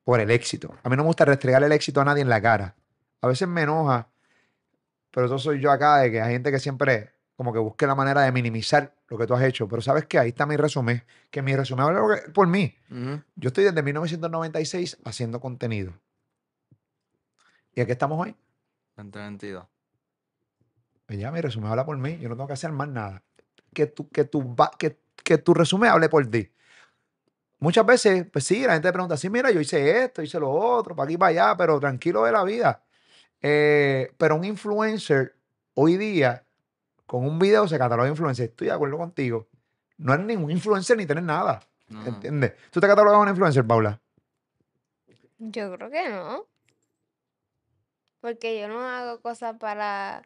[0.03, 0.75] por el éxito.
[0.83, 2.75] A mí no me gusta restregar el éxito a nadie en la cara.
[3.21, 4.09] A veces me enoja,
[5.11, 7.95] pero eso soy yo acá, de que hay gente que siempre como que busque la
[7.95, 9.67] manera de minimizar lo que tú has hecho.
[9.67, 12.01] Pero sabes que ahí está mi resumen, que mi resumen habla
[12.33, 12.75] por- mí.
[13.35, 15.93] Yo estoy desde 1996 haciendo contenido.
[17.75, 18.35] ¿Y aquí estamos hoy?
[18.95, 19.65] 2022.
[21.05, 22.17] Pues ya mi resumen habla por mí.
[22.19, 23.23] Yo no tengo que hacer más nada.
[23.73, 26.49] Que tu, que tu, que, que tu resumen hable por ti.
[27.59, 30.51] Muchas veces, pues sí, la gente te pregunta, sí, mira, yo hice esto, hice lo
[30.51, 32.83] otro, para aquí, para allá, pero tranquilo de la vida.
[33.41, 35.33] Eh, pero un influencer
[35.73, 36.42] hoy día,
[37.13, 38.49] con un video se cataloga influencer.
[38.49, 39.47] Estoy de acuerdo contigo.
[39.97, 41.59] No eres ningún influencer ni tienes nada.
[41.87, 42.03] No.
[42.07, 42.53] ¿Entiendes?
[42.71, 44.01] ¿Tú te catalogas como un influencer, Paula?
[45.37, 46.47] Yo creo que no.
[48.19, 50.23] Porque yo no hago cosas para...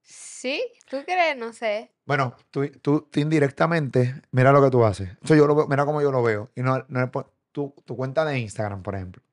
[0.00, 0.62] ¿Sí?
[0.88, 1.36] ¿Tú crees?
[1.36, 1.90] No sé.
[2.04, 5.10] Bueno, tú, tú, tú indirectamente, mira lo que tú haces.
[5.24, 6.52] Eso yo lo veo- mira cómo yo lo veo.
[6.54, 7.10] Y no, no
[7.50, 9.24] tu, tu cuenta de Instagram, por ejemplo.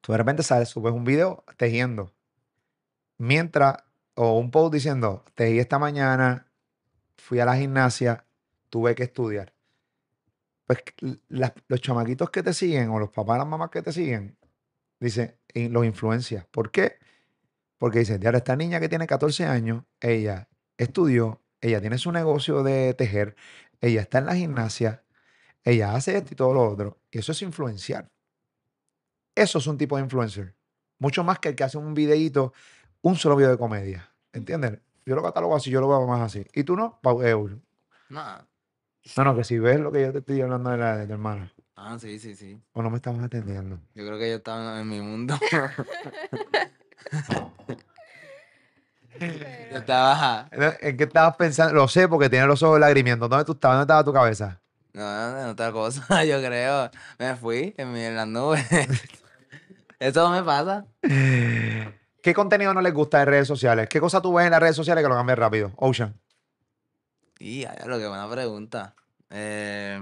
[0.00, 2.12] Tú de repente sales, subes un video tejiendo.
[3.18, 3.78] Mientras,
[4.14, 6.46] o un post diciendo, tejí esta mañana,
[7.18, 8.26] fui a la gimnasia,
[8.70, 9.54] tuve que estudiar.
[10.66, 10.78] Pues
[11.68, 14.36] los chamaquitos que te siguen, o los papás, las mamás que te siguen,
[15.00, 16.46] dicen, y los influencia.
[16.50, 16.98] ¿Por qué?
[17.78, 20.48] Porque dicen, "Diablo, esta niña que tiene 14 años, ella
[20.78, 23.36] estudió, ella tiene su negocio de tejer,
[23.80, 25.04] ella está en la gimnasia,
[25.64, 27.00] ella hace esto y todo lo otro.
[27.10, 28.10] Y eso es influenciar.
[29.36, 30.54] Eso es un tipo de influencer.
[30.98, 32.52] Mucho más que el que hace un videíto,
[33.02, 34.08] un solo video de comedia.
[34.32, 34.78] ¿Entiendes?
[35.04, 36.46] Yo lo catalogo así, yo lo veo más así.
[36.54, 36.98] ¿Y tú no?
[37.02, 37.60] Pau- eh, Ul.
[38.08, 38.38] No.
[39.16, 41.12] No, no, que si ves lo que yo te estoy hablando de, la, de tu
[41.12, 42.60] hermana, Ah, sí, sí, sí.
[42.72, 43.78] o no me estamos atendiendo.
[43.94, 45.34] Yo creo que yo estaba en mi mundo.
[49.20, 50.48] yo estaba.
[50.80, 51.74] ¿En qué estabas pensando?
[51.74, 53.28] Lo sé porque tienes los ojos lagrimientos.
[53.28, 53.78] ¿Dónde tú estabas?
[53.78, 54.60] ¿Dónde estaba tu cabeza?
[54.92, 56.90] No, en otra cosa, yo creo.
[57.18, 58.64] Me fui en, mi- en las nubes.
[59.98, 60.86] Eso me pasa.
[62.22, 63.88] ¿Qué contenido no les gusta de redes sociales?
[63.88, 65.72] ¿Qué cosa tú ves en las redes sociales que lo cambies rápido?
[65.76, 66.18] Ocean.
[67.40, 68.94] Y lo que buena pregunta.
[69.28, 70.00] Eh,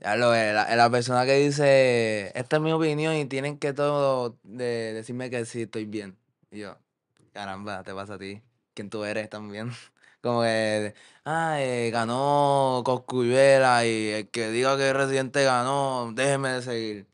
[0.00, 4.38] Ya lo la, la persona que dice, esta es mi opinión y tienen que todo
[4.44, 6.16] de, decirme que sí estoy bien.
[6.50, 6.78] Y yo,
[7.32, 8.42] caramba, te pasa a ti.
[8.74, 9.70] ¿Quién tú eres también?
[10.22, 10.94] Como que,
[11.26, 17.09] ah, eh, ganó Coscuyuela y el que diga que Residente ganó, déjeme de seguir.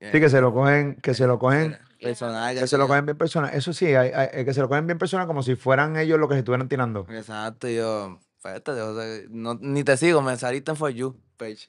[0.00, 3.18] Sí, que se lo cogen, que se lo cogen, Personal que se lo cogen bien
[3.18, 3.52] personas.
[3.54, 6.18] Eso sí, hay- hay- eh, que se lo cogen bien personas como si fueran ellos
[6.18, 7.06] los que se estuvieran tirando.
[7.10, 11.68] Exacto, yo, espérate, o sea, no, ni te sigo, me saliste en For You page.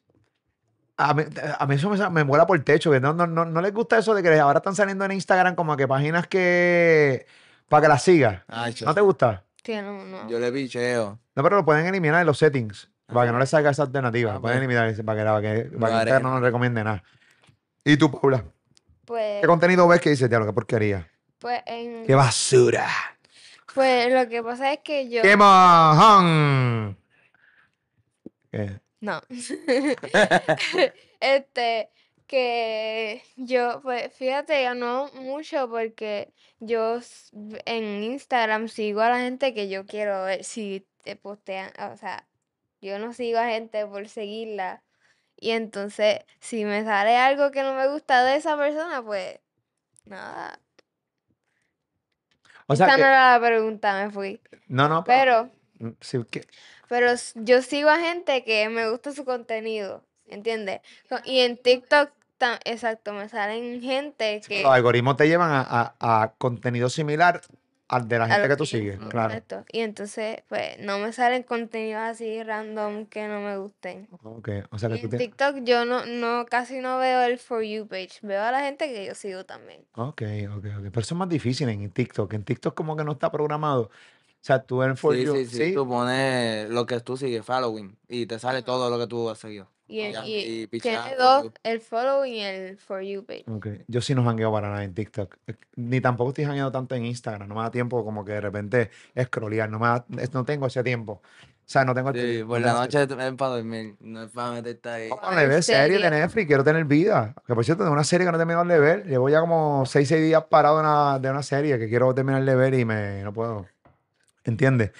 [0.95, 1.23] A mí,
[1.59, 3.73] a mí eso me, me vuela por el techo, que no, no, no, no les
[3.73, 7.25] gusta eso de que ahora están saliendo en Instagram como que páginas que
[7.67, 8.43] para que las sigas.
[8.47, 9.43] Ay, ¿No te gusta?
[9.63, 10.29] Sí, no, no.
[10.29, 11.19] Yo le picheo.
[11.35, 14.31] No, pero lo pueden eliminar en los settings para que no les salga esa alternativa.
[14.31, 14.65] Ah, Lo pueden pues.
[14.69, 17.03] eliminar para que, para que, para que no nos recomiende nada.
[17.83, 18.45] ¿Y tú, Paula?
[19.05, 21.11] Pues, ¿Qué contenido ves que dices, diablo, qué porquería?
[21.39, 22.87] pues, en- ¡Qué basura!
[23.73, 25.21] pues lo que pasa es que yo...
[25.21, 26.97] ¡Qué mojón!
[28.51, 28.79] ¿Qué?
[28.99, 29.21] No.
[31.19, 31.89] este,
[32.27, 36.99] que yo, pues fíjate, no mucho porque yo
[37.65, 42.27] en Instagram sigo a la gente que yo quiero ver si te postean, o sea,
[42.81, 44.83] yo no sigo a gente por seguirla.
[45.41, 49.39] Y entonces, si me sale algo que no me gusta de esa persona, pues
[50.05, 50.59] nada.
[52.67, 54.39] O sea, Esa que- no era la pregunta, me fui.
[54.67, 56.45] no, no, Pero Mm, sí, que-
[56.87, 60.81] Pero yo sigo a gente que me gusta su contenido, ¿entiendes?
[61.25, 62.11] Y en TikTok,
[62.65, 64.61] exacto, me salen gente que...
[64.61, 65.61] los algoritmos te llevan a,
[65.99, 67.41] a- a contenido similar
[67.99, 69.33] de la gente que tú sigues, claro.
[69.33, 69.65] exacto.
[69.71, 74.07] Y entonces, pues, no me salen contenidos así random que no me gusten.
[74.23, 75.27] Ok, o sea Y que tú en tienes...
[75.27, 78.87] TikTok yo no, no, casi no veo el For You page, veo a la gente
[78.93, 79.81] que yo sigo también.
[79.95, 80.21] Ok,
[80.55, 80.83] ok, ok.
[80.83, 82.33] Pero eso es más difícil en TikTok.
[82.33, 83.83] En TikTok como que no está programado.
[83.83, 87.45] O sea, tú en For Sí, You- sí, sí, Tú pones lo que tú sigues,
[87.45, 89.67] following, y te sale todo lo que tú has seguido.
[89.91, 93.43] Y, Ya, y tiene dos, el following y el For You page.
[93.47, 95.35] Ok, Yo sí no jangueo para nada en TikTok.
[95.47, 97.49] Eh, Ni tampoco estoy jangueando tanto en Instagram.
[97.49, 98.89] No me da tiempo como que de repente
[99.21, 99.69] scrollear.
[99.69, 101.21] No, me da- no tengo ese tiempo.
[101.23, 104.31] O sea, no tengo este Sí, tiempo, por la noche es para dormir, no es
[104.31, 105.09] para meterte ahí.
[105.09, 106.09] No, Ah, para ver ¿en serie de?
[106.09, 107.35] Netflix, quiero tener vida.
[107.45, 109.05] Que por cierto, de una serie que no he terminado de ver.
[109.07, 112.45] Llevo ya como 6, 6 días parado de una, de una serie que quiero terminar
[112.45, 113.65] de ver y me, no puedo.
[114.45, 114.91] ¿Entiendes?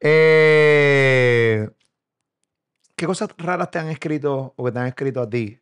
[0.00, 1.68] Eh,
[2.98, 5.60] ¿Qué cosas raras te han escrito o que te han escrito a ti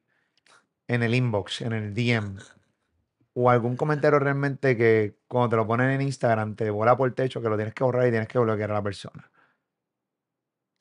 [0.88, 2.38] en el inbox, en el DM?
[3.34, 7.14] O algún comentario realmente que cuando te lo ponen en Instagram te bola por el
[7.14, 9.30] techo que lo tienes que borrar y tienes que bloquear a la persona.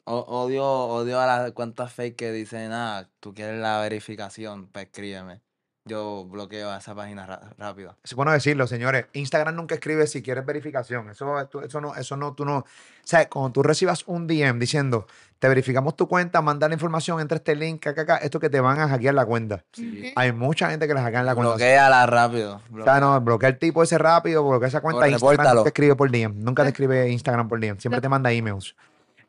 [0.06, 5.42] Odio, odio a las cuentas fake que dicen, ah, tú quieres la verificación, pues escríbeme.
[5.88, 7.28] Yo bloqueo a esa página
[7.60, 7.96] rápido.
[8.04, 9.06] Es bueno decirlo, señores.
[9.14, 11.12] Instagram nunca escribe si quieres verificación.
[11.12, 12.58] Eso, tú- eso no, eso no, tú no.
[12.58, 12.66] O
[13.04, 15.06] sea, cuando tú recibas un DM diciendo,
[15.38, 18.60] te verificamos tu cuenta, manda la información, entra este link, acá, acá, esto que te
[18.60, 19.64] van a hackear la cuenta.
[19.74, 20.12] Sí.
[20.16, 21.52] Hay mucha gente que les hackean la cuenta.
[21.54, 22.62] Bloqueala rápido.
[22.74, 25.08] O sea, no, bloquea el tipo ese rápido, bloquea esa cuenta.
[25.08, 25.62] Instagram repórtalo.
[25.62, 26.34] te escribe por DM.
[26.44, 27.80] Nunca te escribe Instagram por DM.
[27.80, 28.76] Siempre te manda emails.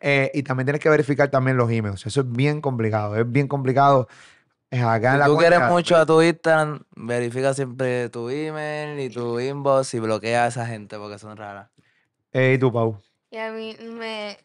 [0.00, 2.07] Eh, y también tienes que verificar también los emails.
[2.07, 3.14] Eso es bien complicado.
[3.14, 4.09] Es bien complicado.
[4.71, 9.09] Es acá Si la tú quieres mucho a tu Instagram, verifica siempre tu email y
[9.11, 11.69] tu inbox y bloquea a esa gente porque son raras.
[12.33, 13.01] Eh, ¿Y tú, Pau?
[13.31, 14.37] Y a mí me,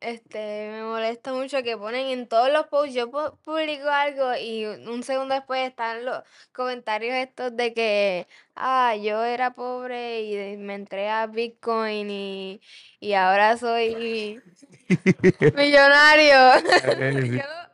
[0.00, 4.64] este, me molesta mucho que ponen en todos los posts, yo pu- publico algo y
[4.66, 6.22] un segundo después están los
[6.52, 12.60] comentarios estos de que, ah, yo era pobre y me entré a Bitcoin y,
[13.00, 14.40] y ahora soy
[15.56, 16.36] millonario.
[16.84, 17.73] yo, lo,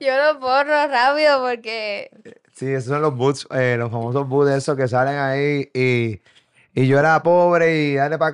[0.00, 2.10] yo lo borro rápido porque
[2.52, 6.20] Sí, esos son los boots, eh, los famosos boots esos que salen ahí y,
[6.74, 8.28] y yo era pobre y dale para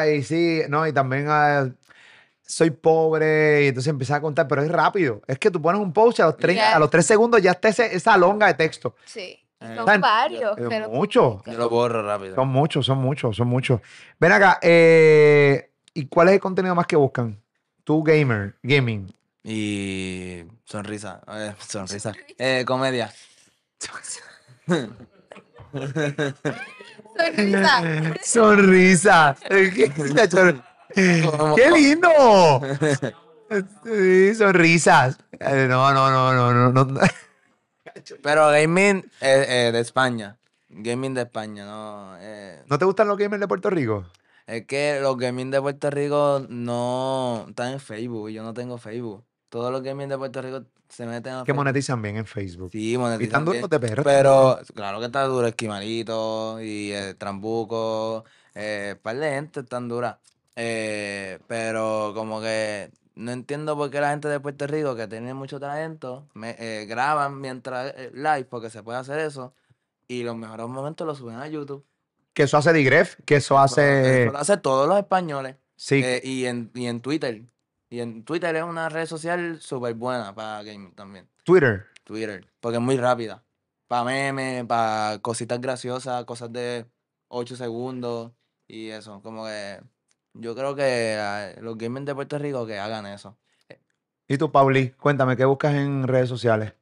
[0.00, 1.68] acá y sí, no, y también ah,
[2.42, 5.20] soy pobre y entonces empieza a contar, pero es rápido.
[5.26, 6.76] Es que tú pones un post y a los, 30 Ya.
[6.76, 8.94] a los tres segundos ya está ese- esa longa de texto.
[9.04, 12.36] sí, Eh, son Tan- varios, pero mucho, Yo lo borro rápido.
[12.36, 13.80] son muchos, son muchos, son muchos.
[14.20, 17.40] Ven acá, eh, ¿y cuál es el contenido más que buscan?
[17.82, 19.12] Tú, gamer, gaming.
[19.44, 22.12] Y sonrisa, eh, sonrisa.
[22.38, 23.12] Eh, comedia.
[27.14, 27.82] sonrisa.
[28.22, 29.36] Sonrisa.
[29.48, 29.92] ¿Qué,
[31.56, 32.60] ¡Qué lindo!
[33.82, 35.16] Sí, sonrisas.
[35.40, 37.00] Eh, No, no, no, no, no, no.
[38.22, 40.36] Pero gaming eh, eh, de España.
[40.68, 42.14] Gaming de España, no.
[42.20, 44.04] eh, ¿No te gustan los gamers de Puerto Rico?
[44.46, 48.76] es que los gaming de Puerto Rico no están en Facebook y yo no tengo
[48.76, 49.24] Facebook.
[49.48, 51.56] Todos los gaming de Puerto Rico se meten a Que Facebook.
[51.56, 52.70] monetizan bien en Facebook.
[52.72, 54.02] Sí, Y monetizan están duros de perro.
[54.04, 58.24] Pero claro que está duro Esquimalito y eh, Trambuco,
[58.54, 60.16] eh, par de gente están duras.
[60.56, 65.32] Eh, pero como que no entiendo por qué la gente de Puerto Rico que tiene
[65.34, 69.54] mucho talento me, eh, graban mientras eh, live porque se puede hacer eso
[70.08, 71.84] y los mejores momentos los suben a YouTube.
[72.32, 74.24] Que eso hace Digref, que eso hace.
[74.24, 75.56] Eso lo hacen todos los españoles.
[75.76, 76.02] Sí.
[76.22, 77.42] Y, en, y en Twitter.
[77.90, 81.28] Y en Twitter es una red social súper buena para gaming también.
[81.44, 81.86] Twitter.
[82.04, 82.46] Twitter.
[82.60, 83.42] Porque es muy rápida.
[83.86, 86.86] Para memes, para cositas graciosas, cosas de
[87.28, 88.32] 8 segundos
[88.66, 89.22] y eso.
[89.22, 89.80] Como que
[90.34, 93.38] yo creo que ah, los gamers de Puerto Rico que hagan eso.
[94.26, 96.74] Y tú, Pauli, cuéntame, ¿qué buscas en redes sociales?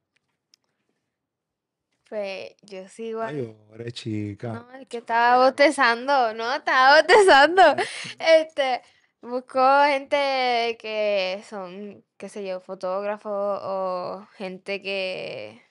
[2.08, 4.52] Pues yo sigo Ay, llores, chica.
[4.52, 7.62] No, es que estaba bostezando, no, estaba bostezando.
[8.18, 8.82] Este,
[9.20, 15.62] busco gente que son, qué sé yo, fotógrafos o gente que,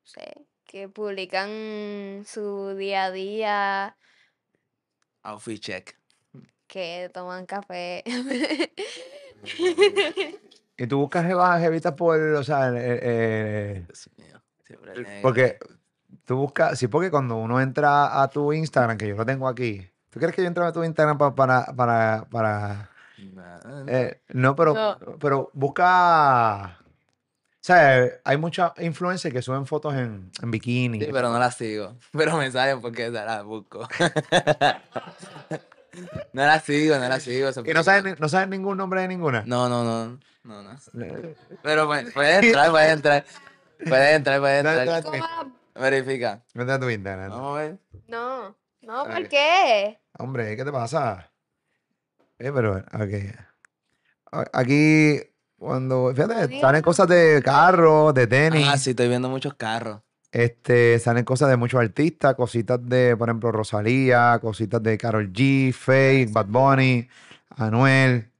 [0.00, 3.96] no sé, que publican su día a día,
[5.22, 5.98] Outfit check.
[6.66, 8.02] que toman café.
[10.80, 14.42] Y tú buscas jeva- jevitas por, o sea, eh, eh, Dios mío.
[14.64, 15.58] Siempre porque
[16.24, 19.90] tú buscas, sí, porque cuando uno entra a tu Instagram, que yo lo tengo aquí,
[20.10, 22.90] ¿tú quieres que yo entre a tu Instagram pa- para, para, para,
[23.32, 24.96] Nah, eh, no, pero, No.
[25.18, 31.00] pero busca, o sea, hay muchas influencers que suben fotos en, en bikini.
[31.00, 31.96] Sí, pero no las sigo.
[32.12, 33.88] Pero me salen porque se las busco.
[36.32, 37.50] no las sigo, no las sigo.
[37.64, 39.42] Y no saben, no saben ningún nombre de ninguna.
[39.46, 40.18] No, no, no.
[40.44, 40.76] No, no.
[41.62, 43.24] Pero pues, puedes entrar, puedes entrar.
[43.86, 45.04] Puedes entrar, puedes No, entrar.
[45.04, 45.58] no.
[45.80, 46.42] Verifica.
[46.54, 47.30] Vete a tu Instagram.
[47.30, 47.78] Vamos a ver.
[48.06, 48.56] No,
[48.88, 49.04] no.
[49.04, 49.98] ¿por qué?
[50.18, 51.30] Hombre, ¿qué te pasa?
[52.38, 54.42] Eh, pero, ok.
[54.52, 55.20] Aquí,
[55.58, 60.00] cuando, fíjate, salen cosas de carros, de tenis, Ah, sí, estoy viendo muchos carros.
[60.30, 65.72] este, salen cosas de muchos artistas, cositas de, por ejemplo, Rosalía, cositas de Karol G,
[65.72, 67.08] Faye, Bad Bunny,
[67.50, 68.30] Anuel,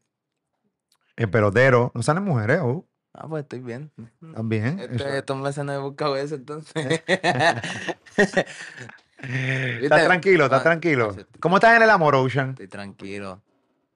[1.16, 1.90] el pelotero.
[1.94, 2.84] No salen mujeres, oh,
[3.14, 3.90] Ah, pues estoy bien.
[4.34, 4.78] también.
[4.78, 7.02] Este- estos meses no he buscado eso, entonces.
[9.18, 10.44] ¿Estás tranquilo?
[10.44, 11.16] ¿Estás Ah, tranquilo?
[11.40, 12.50] ¿Cómo estás en el amor, Ocean?
[12.50, 13.42] estoy tranquilo.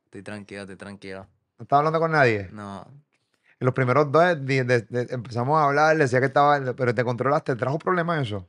[0.07, 1.27] Estoy tranquilo, estoy tranquilo.
[1.59, 2.49] ¿No estás hablando con nadie?
[2.53, 2.87] No.
[3.61, 6.95] En los primeros dos de- de- de- empezamos a hablar, le decía que estaba, pero
[6.95, 8.49] te controlaste, ¿te trajo problemas eso?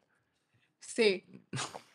[0.80, 1.24] Sí.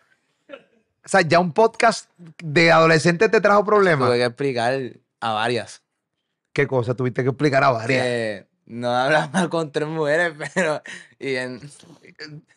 [1.05, 4.09] O sea, ya un podcast de adolescentes te trajo problemas.
[4.11, 4.79] Tuve que explicar
[5.21, 5.83] a varias.
[6.53, 6.95] ¿Qué cosa?
[6.95, 8.03] Tuviste que explicar a varias.
[8.05, 10.83] Que no hablaba con tres mujeres, pero.
[11.19, 11.61] Y en,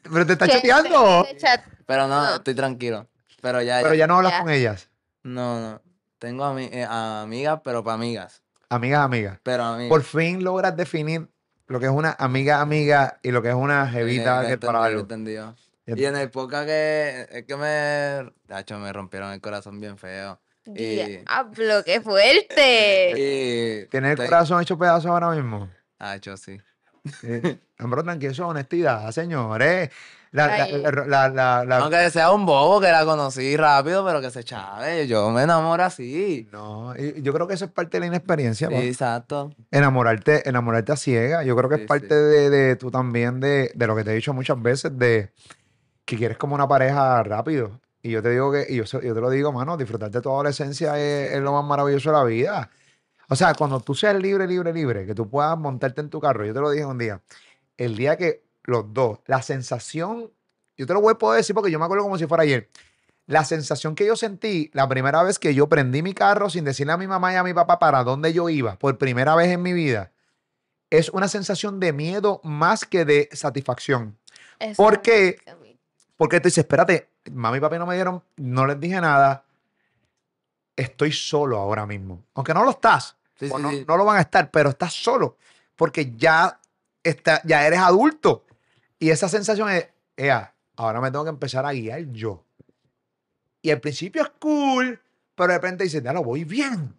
[0.04, 0.54] Pero te está ¿Qué?
[0.54, 1.26] chateando.
[1.30, 2.36] Te chat- pero no, No.
[2.36, 3.08] estoy tranquilo.
[3.42, 4.00] Pero ya, Pero ya.
[4.00, 4.40] ya no hablas Ya.
[4.42, 4.90] con ellas.
[5.24, 5.82] No, no.
[6.20, 8.42] Tengo ami- eh, amigas, pero para amigas.
[8.70, 9.40] Amigas, amigas.
[9.44, 9.90] Pero a mí.
[9.90, 11.28] Por fin logras definir
[11.68, 14.84] lo que es una amiga, amiga y lo que es una jevita que es para
[14.84, 15.02] algo.
[15.02, 15.56] entendido.
[15.88, 17.28] Y en el época que.
[17.32, 18.32] Es que me.
[18.48, 20.40] Tacho, me rompieron el corazón bien feo.
[20.68, 20.74] Y.
[21.24, 23.12] Diablo, qué fuerte.
[23.86, 23.90] Y.
[23.90, 25.70] ¿Tienes el estoy- corazón hecho pedazos ahora mismo?
[26.02, 26.60] Tacho, sí.
[27.24, 29.90] Eh, Hombre, tranquilo, eso es honestidad, señores.
[30.32, 34.20] La, la, la, la- la- la- Aunque sea un bobo que la conocí rápido, pero
[34.22, 35.06] que se chave.
[35.08, 36.48] Yo me enamoro así.
[36.52, 38.68] No, y yo creo que eso es parte de la inexperiencia.
[38.70, 39.54] Sí, exacto.
[39.70, 41.44] enamorarte, enamorarte a ciega.
[41.44, 42.14] Yo creo que Sí, es parte sí.
[42.16, 45.34] de, de tú también, de, de lo que te he dicho muchas veces, de
[46.06, 47.80] que quieres como una pareja rápido.
[48.02, 50.30] Y yo te digo que, y yo, yo te lo digo, mano, disfrutar de tu
[50.32, 52.70] adolescencia es, es lo más maravilloso de la vida.
[53.32, 56.46] O sea, cuando tú seas libre, libre, libre, que tú puedas montarte en tu carro,
[56.46, 57.22] yo te lo dije un día,
[57.78, 60.30] el día que los dos, la sensación,
[60.76, 62.68] yo te lo voy a poder decir porque yo me acuerdo como si fuera ayer.
[63.28, 66.92] La sensación que yo sentí la primera vez que yo prendí mi carro sin decirle
[66.92, 69.62] a mi mamá y a mi papá para dónde yo iba, por primera vez en
[69.62, 70.12] mi vida,
[70.90, 74.18] es una sensación de miedo más que de satisfacción.
[74.60, 75.38] Eso ¿Por qué?
[76.18, 79.46] Porque tú dices, espérate, mami y papi no me dieron, no les dije nada,
[80.76, 82.26] estoy solo ahora mismo.
[82.34, 83.86] Aunque no lo estás, Sí, o sí, no, sí.
[83.88, 85.38] no lo van a estar, pero estás solo,
[85.76, 86.60] porque ya,
[87.04, 88.46] está, ya eres adulto.
[89.00, 92.46] Y esa sensación es, ea, ahora me tengo que empezar a guiar yo.
[93.64, 95.00] Y al principio es cool,
[95.36, 96.96] pero de repente dices, ya lo voy bien.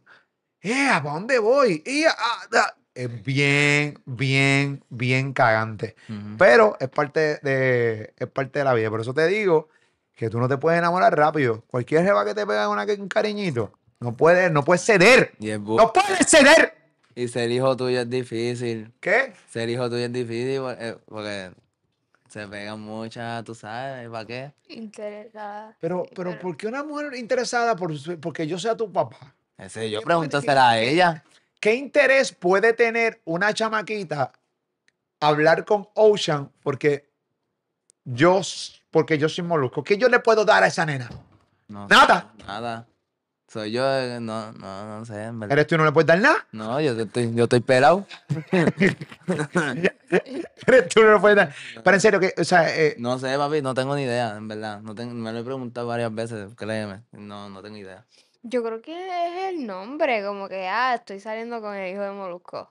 [0.60, 1.82] Ea, ¿para dónde voy?
[1.86, 2.74] Ea, ah, ah".
[2.94, 5.96] Es bien, bien, bien cagante.
[6.36, 8.90] Pero es parte de, es parte de la vida.
[8.90, 9.70] Por eso te digo
[10.14, 11.62] que tú no te puedes enamorar rápido.
[11.68, 13.72] Cualquier jeva que te pega una, un cariñito,
[14.02, 15.32] no puedes, no puedes ceder.
[15.38, 16.74] Y, es bu- ¡No puedes ceder!
[17.14, 18.92] y ser hijo tuyo es difícil.
[19.00, 19.32] ¿Qué?
[19.50, 21.52] Ser hijo tuyo es difícil eh, porque
[22.28, 24.52] se pegan muchas, tú sabes, ¿para qué?
[24.68, 25.76] Interesada.
[25.80, 29.18] Pero, sí, pero, ¿por qué una mujer interesada por su- porque yo sea tu papá?
[29.58, 31.24] Ese, yo ¿Qué pregúntasela a puede- ella.
[31.60, 34.32] ¿Qué interés puede tener una chamaquita
[35.20, 37.08] hablar con Ocean porque
[38.04, 38.40] yo,
[38.90, 39.84] porque yo soy molusco?
[39.84, 41.08] ¿Qué yo le puedo dar a esa nena?
[41.68, 42.32] No Nada.
[42.46, 42.86] Nada.
[43.52, 45.52] Soy yo, eh, no, no, no sé, en verdad.
[45.52, 46.46] ¿Eres tú y no le puedes dar nada?
[46.52, 48.06] No, yo estoy, yo estoy pelado.
[50.66, 51.54] ¿Eres tú y no le puedes dar?
[51.84, 54.48] Pero en serio, que, o sea, eh, No sé, papi, no tengo ni idea, en
[54.48, 54.80] verdad.
[54.80, 57.02] No tengo, me lo he preguntado varias veces, créeme.
[57.12, 58.06] No, no tengo idea.
[58.42, 58.92] Yo creo que
[59.26, 62.70] es el nombre, como que, ah, estoy saliendo con el hijo de Molusco.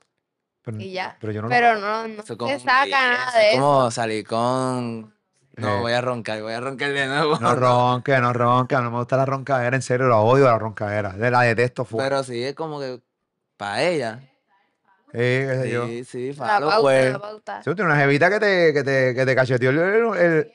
[0.64, 1.16] pero, Y ya.
[1.22, 3.62] pero yo no Pero no, no Eso se como- saca nada eso de es eso.
[3.62, 5.14] como salir con...
[5.58, 5.80] No, Eh.
[5.82, 7.38] voy a roncar, voy a roncar de nuevo.
[7.40, 11.12] No ronca, no ronca, no me gusta la roncadera, en serio, la odio la roncadera,
[11.14, 12.08] de la detesto fuera.
[12.10, 13.02] Pero sí, es como que
[13.58, 14.20] para ella.
[15.14, 15.88] Eh, qué sé yo.
[15.88, 17.12] Sí, sí, La falo, pauta, pues.
[17.12, 17.64] la pauta.
[17.64, 19.80] Sí, tiene una jevita que te, que te, que te cacheteó el...
[19.80, 20.52] el-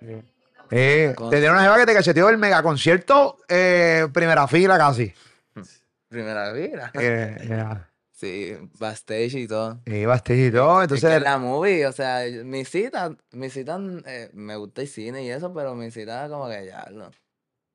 [0.00, 0.24] el-
[0.70, 5.12] eh, te tiene una jeva que te cacheteó el mega concierto eh, primera fila casi.
[6.08, 6.90] Primera vida.
[6.94, 7.88] Eh, ya.
[8.24, 9.80] Sí, backstage y todo.
[9.84, 11.22] Y backstage y todo, Es que entonces...
[11.22, 15.52] la movie, o sea, mi cita, mi cita, eh, me gusta el cine y eso,
[15.52, 17.10] pero mi cita como que ya, no,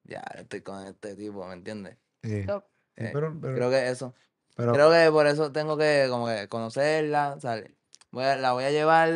[0.03, 1.97] ya estoy con este tipo, ¿me entiendes?
[2.23, 2.43] Sí,
[2.97, 4.13] Eh, pero, pero- Creo que eso.
[4.55, 7.71] pero- Creo que por eso tengo que como que conocerla, ¿sabes?
[8.11, 9.09] Voy a- la voy a llevar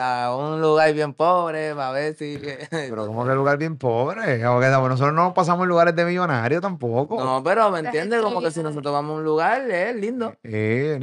[0.00, 2.36] a un lugar bien pobre para ver si...
[2.70, 4.42] pero como que lugar bien pobre.
[4.88, 7.22] nosotros no pasamos en lugares de millonarios tampoco.
[7.22, 8.20] No, pero ¿me entiendes?
[8.22, 10.34] Como que si nosotros vamos a un lugar, es lindo.
[10.42, 10.98] Eh,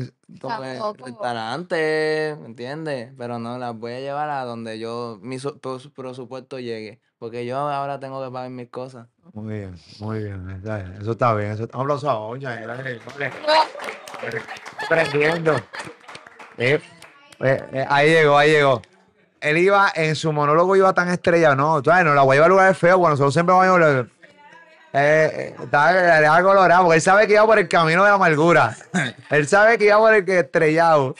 [0.50, 1.06] que Tampoco.
[1.06, 3.14] restaurante, ¿me entiendes?
[3.18, 7.00] Pero no, las voy a llevar a donde yo, mi su- pres- presupuesto llegue.
[7.18, 9.08] Porque yo ahora tengo que pagar mis cosas.
[9.34, 10.50] muy bien, muy bien.
[10.50, 11.52] está bien, Eso está bien.
[11.52, 12.20] Eso, un aplauso a
[12.60, 13.32] eh, vale.
[14.86, 15.56] Aprendiendo.
[16.58, 16.80] Eh,
[17.42, 18.82] eh, eh, ahí llegó, ahí llegó.
[19.40, 22.36] Él iba, en su monólogo iba tan estrellado, no, tú sabes, no la voy a
[22.36, 24.08] llevar a lugares feos, bueno, nosotros siempre vamos a llevar.
[24.94, 28.16] Eh, eh, estaba daba colorado, porque él sabe que iba por el camino de la
[28.16, 28.76] amargura.
[29.30, 31.16] Él sabe que iba por el que estrellado.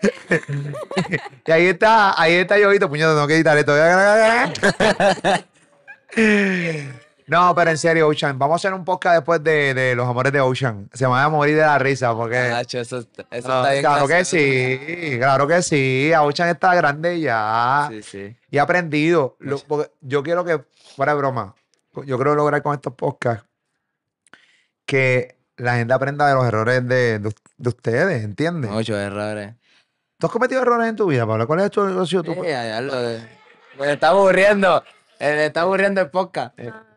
[1.46, 3.74] y ahí está, ahí está Jovito, puñado, tengo que editar esto.
[7.28, 10.32] No, pero en serio, Ocean, vamos a hacer un podcast después de, de Los Amores
[10.32, 10.88] de Ocean.
[10.92, 12.48] Se me va a morir de la risa, porque...
[12.50, 16.12] Nacho, eso, está- eso No, está bien claro que sí, claro que sí.
[16.20, 18.36] Ocean está grande ya Sí, sí.
[18.50, 19.36] y ha aprendido.
[19.40, 19.60] Lo-
[20.02, 20.62] yo quiero que,
[20.94, 21.54] fuera de broma,
[22.04, 23.44] yo quiero lograr con estos podcasts
[24.84, 28.70] que la gente aprenda de los errores de, de, de ustedes, ¿entiendes?
[28.70, 29.54] Muchos errores.
[30.18, 31.46] ¿Tú has cometido errores en tu vida, Pablo?
[31.46, 33.20] ¿Cuál es tu, sido tu- Sí, allá lo de-
[33.78, 34.82] Me está aburriendo.
[35.18, 36.56] eh, Me está aburriendo el podcast.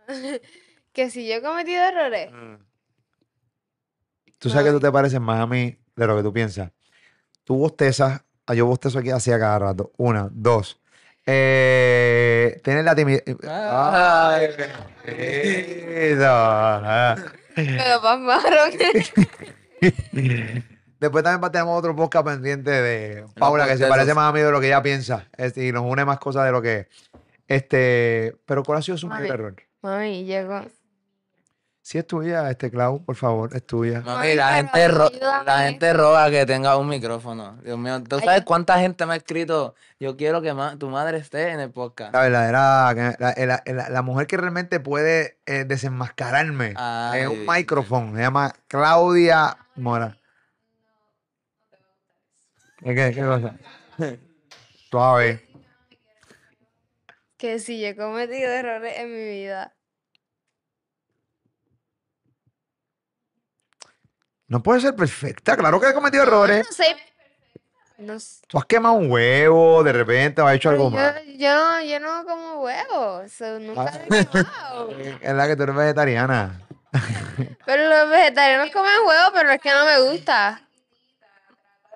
[0.94, 2.30] que si yo he cometido errores.
[4.38, 6.72] Tú sabes que tú te pareces más a mí de lo que tú piensas.
[7.44, 9.92] Tú bostezas, ah, yo bostezo aquí hacía cada rato.
[9.98, 10.80] Una, dos.
[11.26, 13.24] Eh, tienes la timidez.
[13.48, 14.50] Ay.
[15.06, 17.16] Eso, ah.
[17.56, 18.72] Pero más marrón.
[21.00, 24.52] Después también tenemos otro podcast pendiente de Paula, que se parece más a mí de
[24.52, 25.28] lo que ella piensa.
[25.38, 26.88] Este, y nos une más cosas de lo que.
[27.48, 29.56] Este, pero ¿cuál ha sido su mayor error?
[29.82, 30.62] Mami, llegó.
[31.82, 34.02] Si es tuya, este Clau, por favor, es tuya.
[34.02, 35.10] Mami, la gente, ro-
[35.46, 37.58] la gente roga que tenga un micrófono.
[37.64, 39.74] Dios mío, ¿tú sabes cuánta gente me ha escrito?
[40.00, 42.14] Yo quiero que ma- tu madre esté en el podcast.
[42.14, 47.30] La verdadera, que- la, la- la- la mujer que realmente puede eh, desenmascararme Ay, en
[47.30, 48.14] un micrófono.
[48.16, 50.16] Se llama Claudia Mora.
[52.84, 53.56] ¿Qué, qué, qué cosa?
[54.92, 55.49] Suave.
[57.40, 59.74] Que si yo he cometido errores en mi vida.
[64.48, 65.56] No puede ser perfecta.
[65.56, 66.66] Claro que he cometido errores.
[66.68, 66.98] No sé.
[67.98, 68.42] No sé.
[68.48, 71.24] Tú has quemado un huevo de repente o has hecho Pero algo mal.
[71.26, 73.32] yo, yo no, yo no como huevos.
[73.32, 74.00] so, nunca Ah.
[74.06, 74.90] he quemado.
[75.22, 76.62] Es la que tú eres vegetariana.
[77.66, 80.62] Pero los vegetarianos comen huevos, pero es que no me gusta.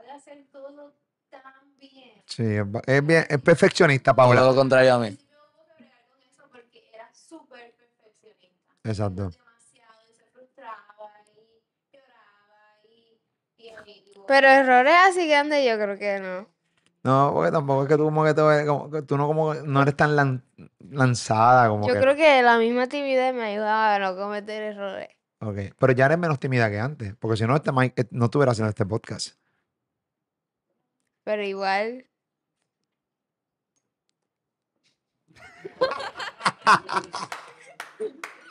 [0.05, 0.93] de hacer todo
[1.31, 2.21] tan bien.
[2.27, 2.43] Sí,
[2.85, 4.41] es, bien, es perfeccionista, Todo Paula.
[4.41, 5.09] lo contrario a mí.
[5.09, 8.51] Yo no puedo bregar con eso porque era súper perfeccionista.
[8.51, 8.51] Exacto.
[8.51, 8.51] Demasiado y se frustraba y lloraba y...
[8.51, 8.89] y, y-
[14.27, 16.47] Pero errores así grandes yo creo que no.
[17.03, 19.81] No, porque tampoco es que tú como que, te- como que tú no como no
[19.81, 20.41] eres tan lan-
[20.89, 21.99] lanzada como Yo que.
[21.99, 25.09] creo que la misma timidez me ayuda a no cometer errores.
[25.41, 28.25] Ok, Pero ya eres menos tímida que antes, porque si no, este mic- eh, no
[28.25, 29.36] estuvieras haciendo este podcast.
[31.25, 32.05] Pero igual.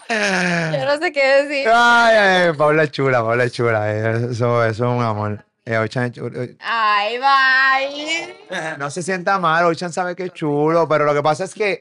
[0.79, 1.69] Yo no sé qué decir.
[1.73, 3.93] Ay, ay, Paula es chula, Paula es chula.
[3.93, 5.45] eh, Eso, eso es un amor.
[5.65, 8.37] Eh, Ochan eh, Ay, bye.
[8.79, 11.81] No se sienta mal, Ochan sabe que es chulo, pero lo que pasa es que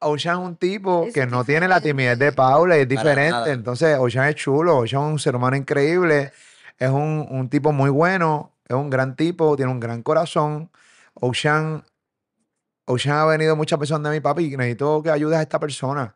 [0.00, 3.50] Ochan es un tipo Es que no tiene la timidez de Paula y es diferente.
[3.52, 6.32] Entonces, Ochan es chulo, Ochan es un ser humano increíble,
[6.78, 10.70] es un, un tipo muy bueno, es un gran tipo, tiene un gran corazón.
[11.14, 11.84] Ochan,
[12.86, 16.14] Ochan ha venido muchas veces de mi papi y necesito que ayudes a esta persona.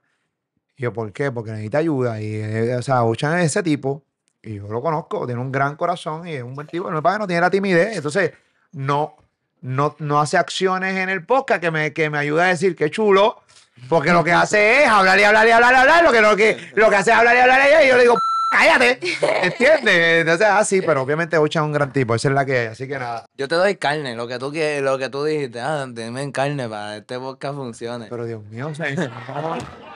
[0.77, 1.33] Y yo, ¿por qué?
[1.33, 2.21] Porque necesita ayuda.
[2.21, 4.03] Y, eh, o sea, Ocean es ese tipo.
[4.43, 6.91] Y yo lo conozco, tiene un gran corazón y es un buen tipo.
[6.91, 7.97] No, no tiene la timidez.
[7.97, 8.33] Entonces,
[8.73, 9.17] no,
[9.63, 12.91] no, no hace acciones en el podcast que me, que me ayuda a decir que
[12.91, 13.43] chulo.
[13.89, 16.05] Porque lo que hace es hablar y hablar y hablar y hablar.
[16.05, 17.85] Lo que, lo que, lo que hace es hablar y hablar y hablar.
[17.85, 18.19] Y yo le digo,
[18.51, 18.99] cállate.
[19.43, 20.21] ¿Entiendes?
[20.21, 22.15] Entonces, así, pero obviamente Ocean es un gran tipo.
[22.15, 22.67] Esa es la que hay.
[22.69, 23.27] Así que nada.
[23.37, 26.33] Yo te doy carne, lo que tú quieres, lo que tú dijiste, ah, dime en
[26.33, 28.07] carne para que este podcast funcione.
[28.09, 29.96] Pero Dios mío, o sea, no.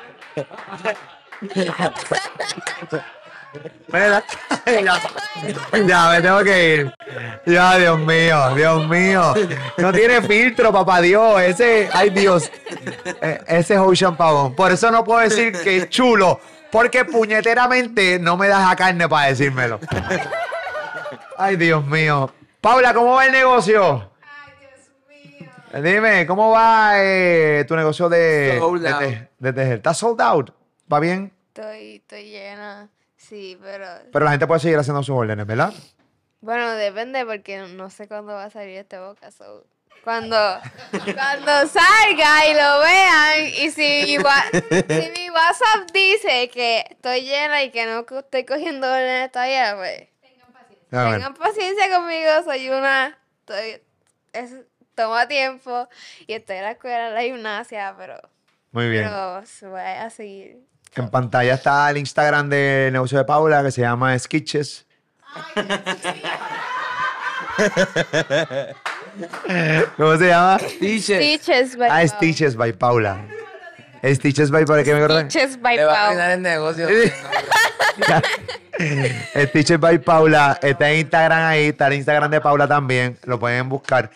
[3.93, 4.23] Mira,
[5.87, 6.95] ya, me tengo que ir.
[7.47, 9.35] Ya, Dios mío, Dios mío.
[9.79, 11.41] No tiene filtro, papá Dios.
[11.43, 12.51] Ese, ay Dios.
[13.21, 14.55] Eh, Ese es Ocean Pavón.
[14.55, 16.39] Por eso no puedo decir que es chulo.
[16.71, 19.81] Porque puñeteramente no me das a carne para decírmelo.
[21.37, 22.33] Ay, Dios mío.
[22.61, 24.10] Paula, ¿cómo va el negocio?
[25.73, 28.99] Dime, ¿cómo va eh, tu negocio de, Sold de, out.
[29.01, 29.77] te- de tejer?
[29.77, 30.51] ¿Está sold out?
[30.93, 31.33] ¿Va bien?
[31.55, 32.89] Estoy, estoy llena.
[33.17, 33.87] Sí, pero.
[34.13, 35.73] Pero la gente puede seguir haciendo sus órdenes, ¿verdad?
[36.41, 39.31] Bueno, depende porque no sé cuándo va a salir este boca.
[39.31, 39.65] so,
[40.03, 40.37] Cuando,
[41.15, 44.25] cuando salga y lo vean, y si, mi
[44.89, 50.09] si mi WhatsApp dice que estoy llena y que no estoy cogiendo órdenes todavía, pues
[50.21, 51.13] Tengan paciencia.
[51.13, 53.19] Tengan paciencia conmigo, soy una.
[53.41, 53.83] Estoy,
[54.33, 54.55] es,
[54.95, 55.89] toma tiempo
[56.27, 58.17] y estoy en la escuela, en la gimnasia, pero,
[58.73, 59.05] Muy bien.
[59.05, 60.59] pero voy a seguir.
[60.97, 64.87] En pantalla está el Instagram del negocio de Paula que se llama Skitches.
[69.97, 70.59] ¿Cómo se llama?
[70.59, 72.07] Stitches by Ah.
[72.07, 73.19] Stitches by Paula.
[74.03, 75.21] Stitches by Paula, ¿qué me acuerdo?
[75.31, 76.89] Stitches by le va a arruinar el negocio.
[79.49, 83.69] Stitches by Paula está en Instagram ahí, está el Instagram de Paula también, lo pueden
[83.69, 84.11] buscar.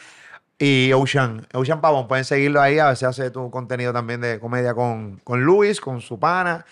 [0.58, 4.72] Y Ocean, Ocean Pavón, pueden seguirlo ahí, a veces hace tu contenido también de comedia
[4.74, 6.64] con, con Luis, con su pana.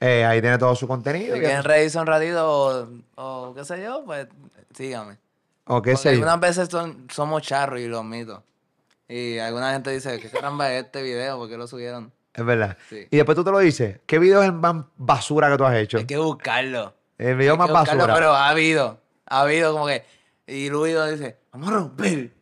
[0.00, 1.34] Eh, ahí tiene todo su contenido.
[1.34, 4.26] Si quieren reírse un ratito o, o qué sé yo, pues
[4.74, 5.18] síganme.
[5.66, 6.14] O qué Porque sé yo.
[6.24, 8.42] algunas veces son- somos charros y lo admito.
[9.08, 11.38] Y alguna gente dice, ¿qué caramba es este video?
[11.38, 12.12] ¿Por qué lo subieron?
[12.34, 12.76] Es verdad.
[12.90, 13.06] Sí.
[13.10, 14.00] Y después tú te lo dices.
[14.06, 15.98] ¿Qué video es el más basura que tú has hecho?
[15.98, 16.94] Hay que buscarlo.
[17.18, 18.14] El video Hay más que buscarlo, basura.
[18.14, 19.00] Pero ha habido.
[19.26, 20.04] Ha habido como que.
[20.46, 22.32] Y Luis dice, vamos a romper.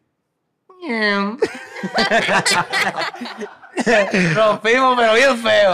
[4.34, 5.72] Rompimos, pero bien feo.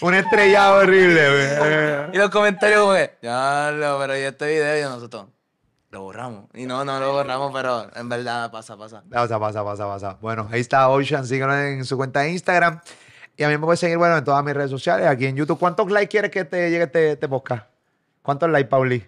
[0.00, 2.08] Un estrellado horrible.
[2.12, 5.26] Y los comentarios como que, ya lo, pero y este video y nosotros
[5.90, 6.46] lo borramos.
[6.54, 9.02] Y no, no lo borramos, pero en verdad pasa, pasa.
[9.10, 10.18] Pasa, pasa, pasa, pasa.
[10.20, 11.26] Bueno, ahí está Ocean.
[11.26, 12.80] Síguelo en su cuenta de Instagram.
[13.36, 15.58] Y a mí me puedes seguir, bueno, en todas mis redes sociales, aquí en YouTube.
[15.58, 17.66] ¿Cuántos likes quieres que te llegue este, este podcast?
[18.22, 19.06] ¿Cuántos likes, Pauli?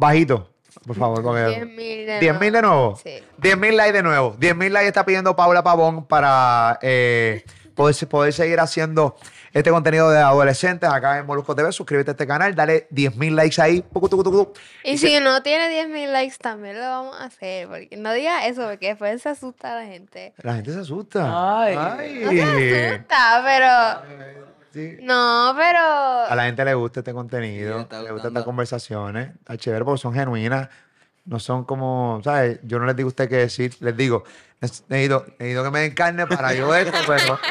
[0.00, 0.50] Bajito,
[0.86, 1.22] por favor.
[1.22, 2.96] porque- 10.000 de 10 mil de nuevo.
[3.04, 3.22] Sí.
[3.36, 4.34] 10 mil likes de nuevo.
[4.38, 7.44] 10 mil likes está pidiendo Paula Pavón para eh,
[7.74, 9.14] poder, poder seguir haciendo
[9.52, 11.70] este contenido de adolescentes acá en Molusco TV.
[11.72, 13.84] Suscríbete a este canal, dale 10 mil likes ahí.
[14.84, 17.68] Y si no tiene 10.000 likes, también lo vamos a hacer.
[17.68, 20.32] Porque no digas eso, porque después se asusta la gente.
[20.38, 21.60] La gente se asusta.
[21.60, 21.74] Ay.
[22.24, 24.49] No se asusta, pero.
[24.72, 24.98] Sí.
[25.02, 25.78] No, pero.
[26.28, 29.34] A la gente le gusta este contenido, le gustan estas conversaciones.
[29.36, 30.68] Está chévere porque son genuinas.
[31.24, 32.60] No son como, ¿sabes?
[32.62, 33.76] Yo no les digo a ustedes qué decir.
[33.80, 34.24] Les digo,
[34.60, 37.38] "Neces- necesito, necesito que me den carne para yo esto, pero...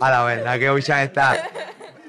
[0.00, 1.36] A la verdad que Ocean está...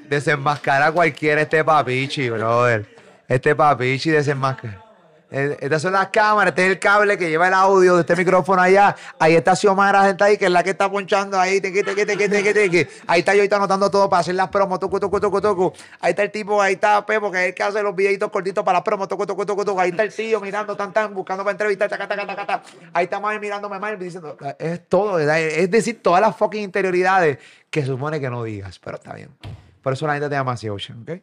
[0.08, 2.86] Desenmascara a cualquiera este papichi, brother.
[3.28, 4.82] Este papichi desenmascara.
[5.30, 8.16] Eh, Estas son las cámaras, este es el cable que lleva el audio de este
[8.16, 8.96] micrófono allá.
[9.18, 11.60] Ahí está Xiomara, gente ahí, que es la que está ponchando ahí.
[11.60, 12.86] tequi, tequi, tequi.
[13.06, 14.80] Ahí está yo ahorita anotando todo para hacer las promos.
[14.80, 15.72] Tucu, tucu, tucu.
[16.00, 18.64] Ahí está el tipo, ahí está Pepo, que es el que hace los videitos cortitos
[18.64, 19.08] para las promos.
[19.78, 21.90] Ahí está el tío mirando, tan, tan, buscando para entrevistar.
[21.90, 22.62] taca, taca, taca.
[22.94, 25.18] Ahí está Mami mirándome mal, diciendo, es todo.
[25.18, 29.30] Es decir, todas las fucking interioridades que supone que no digas, pero está bien.
[29.82, 31.20] Por eso la gente te llama así, Ocean, ¿ok?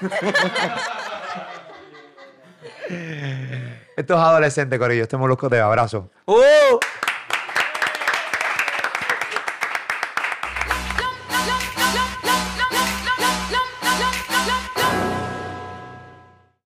[3.96, 6.10] Estos adolescentes, Corillo, este molusco te abrazo.
[6.26, 6.34] ¡Uh!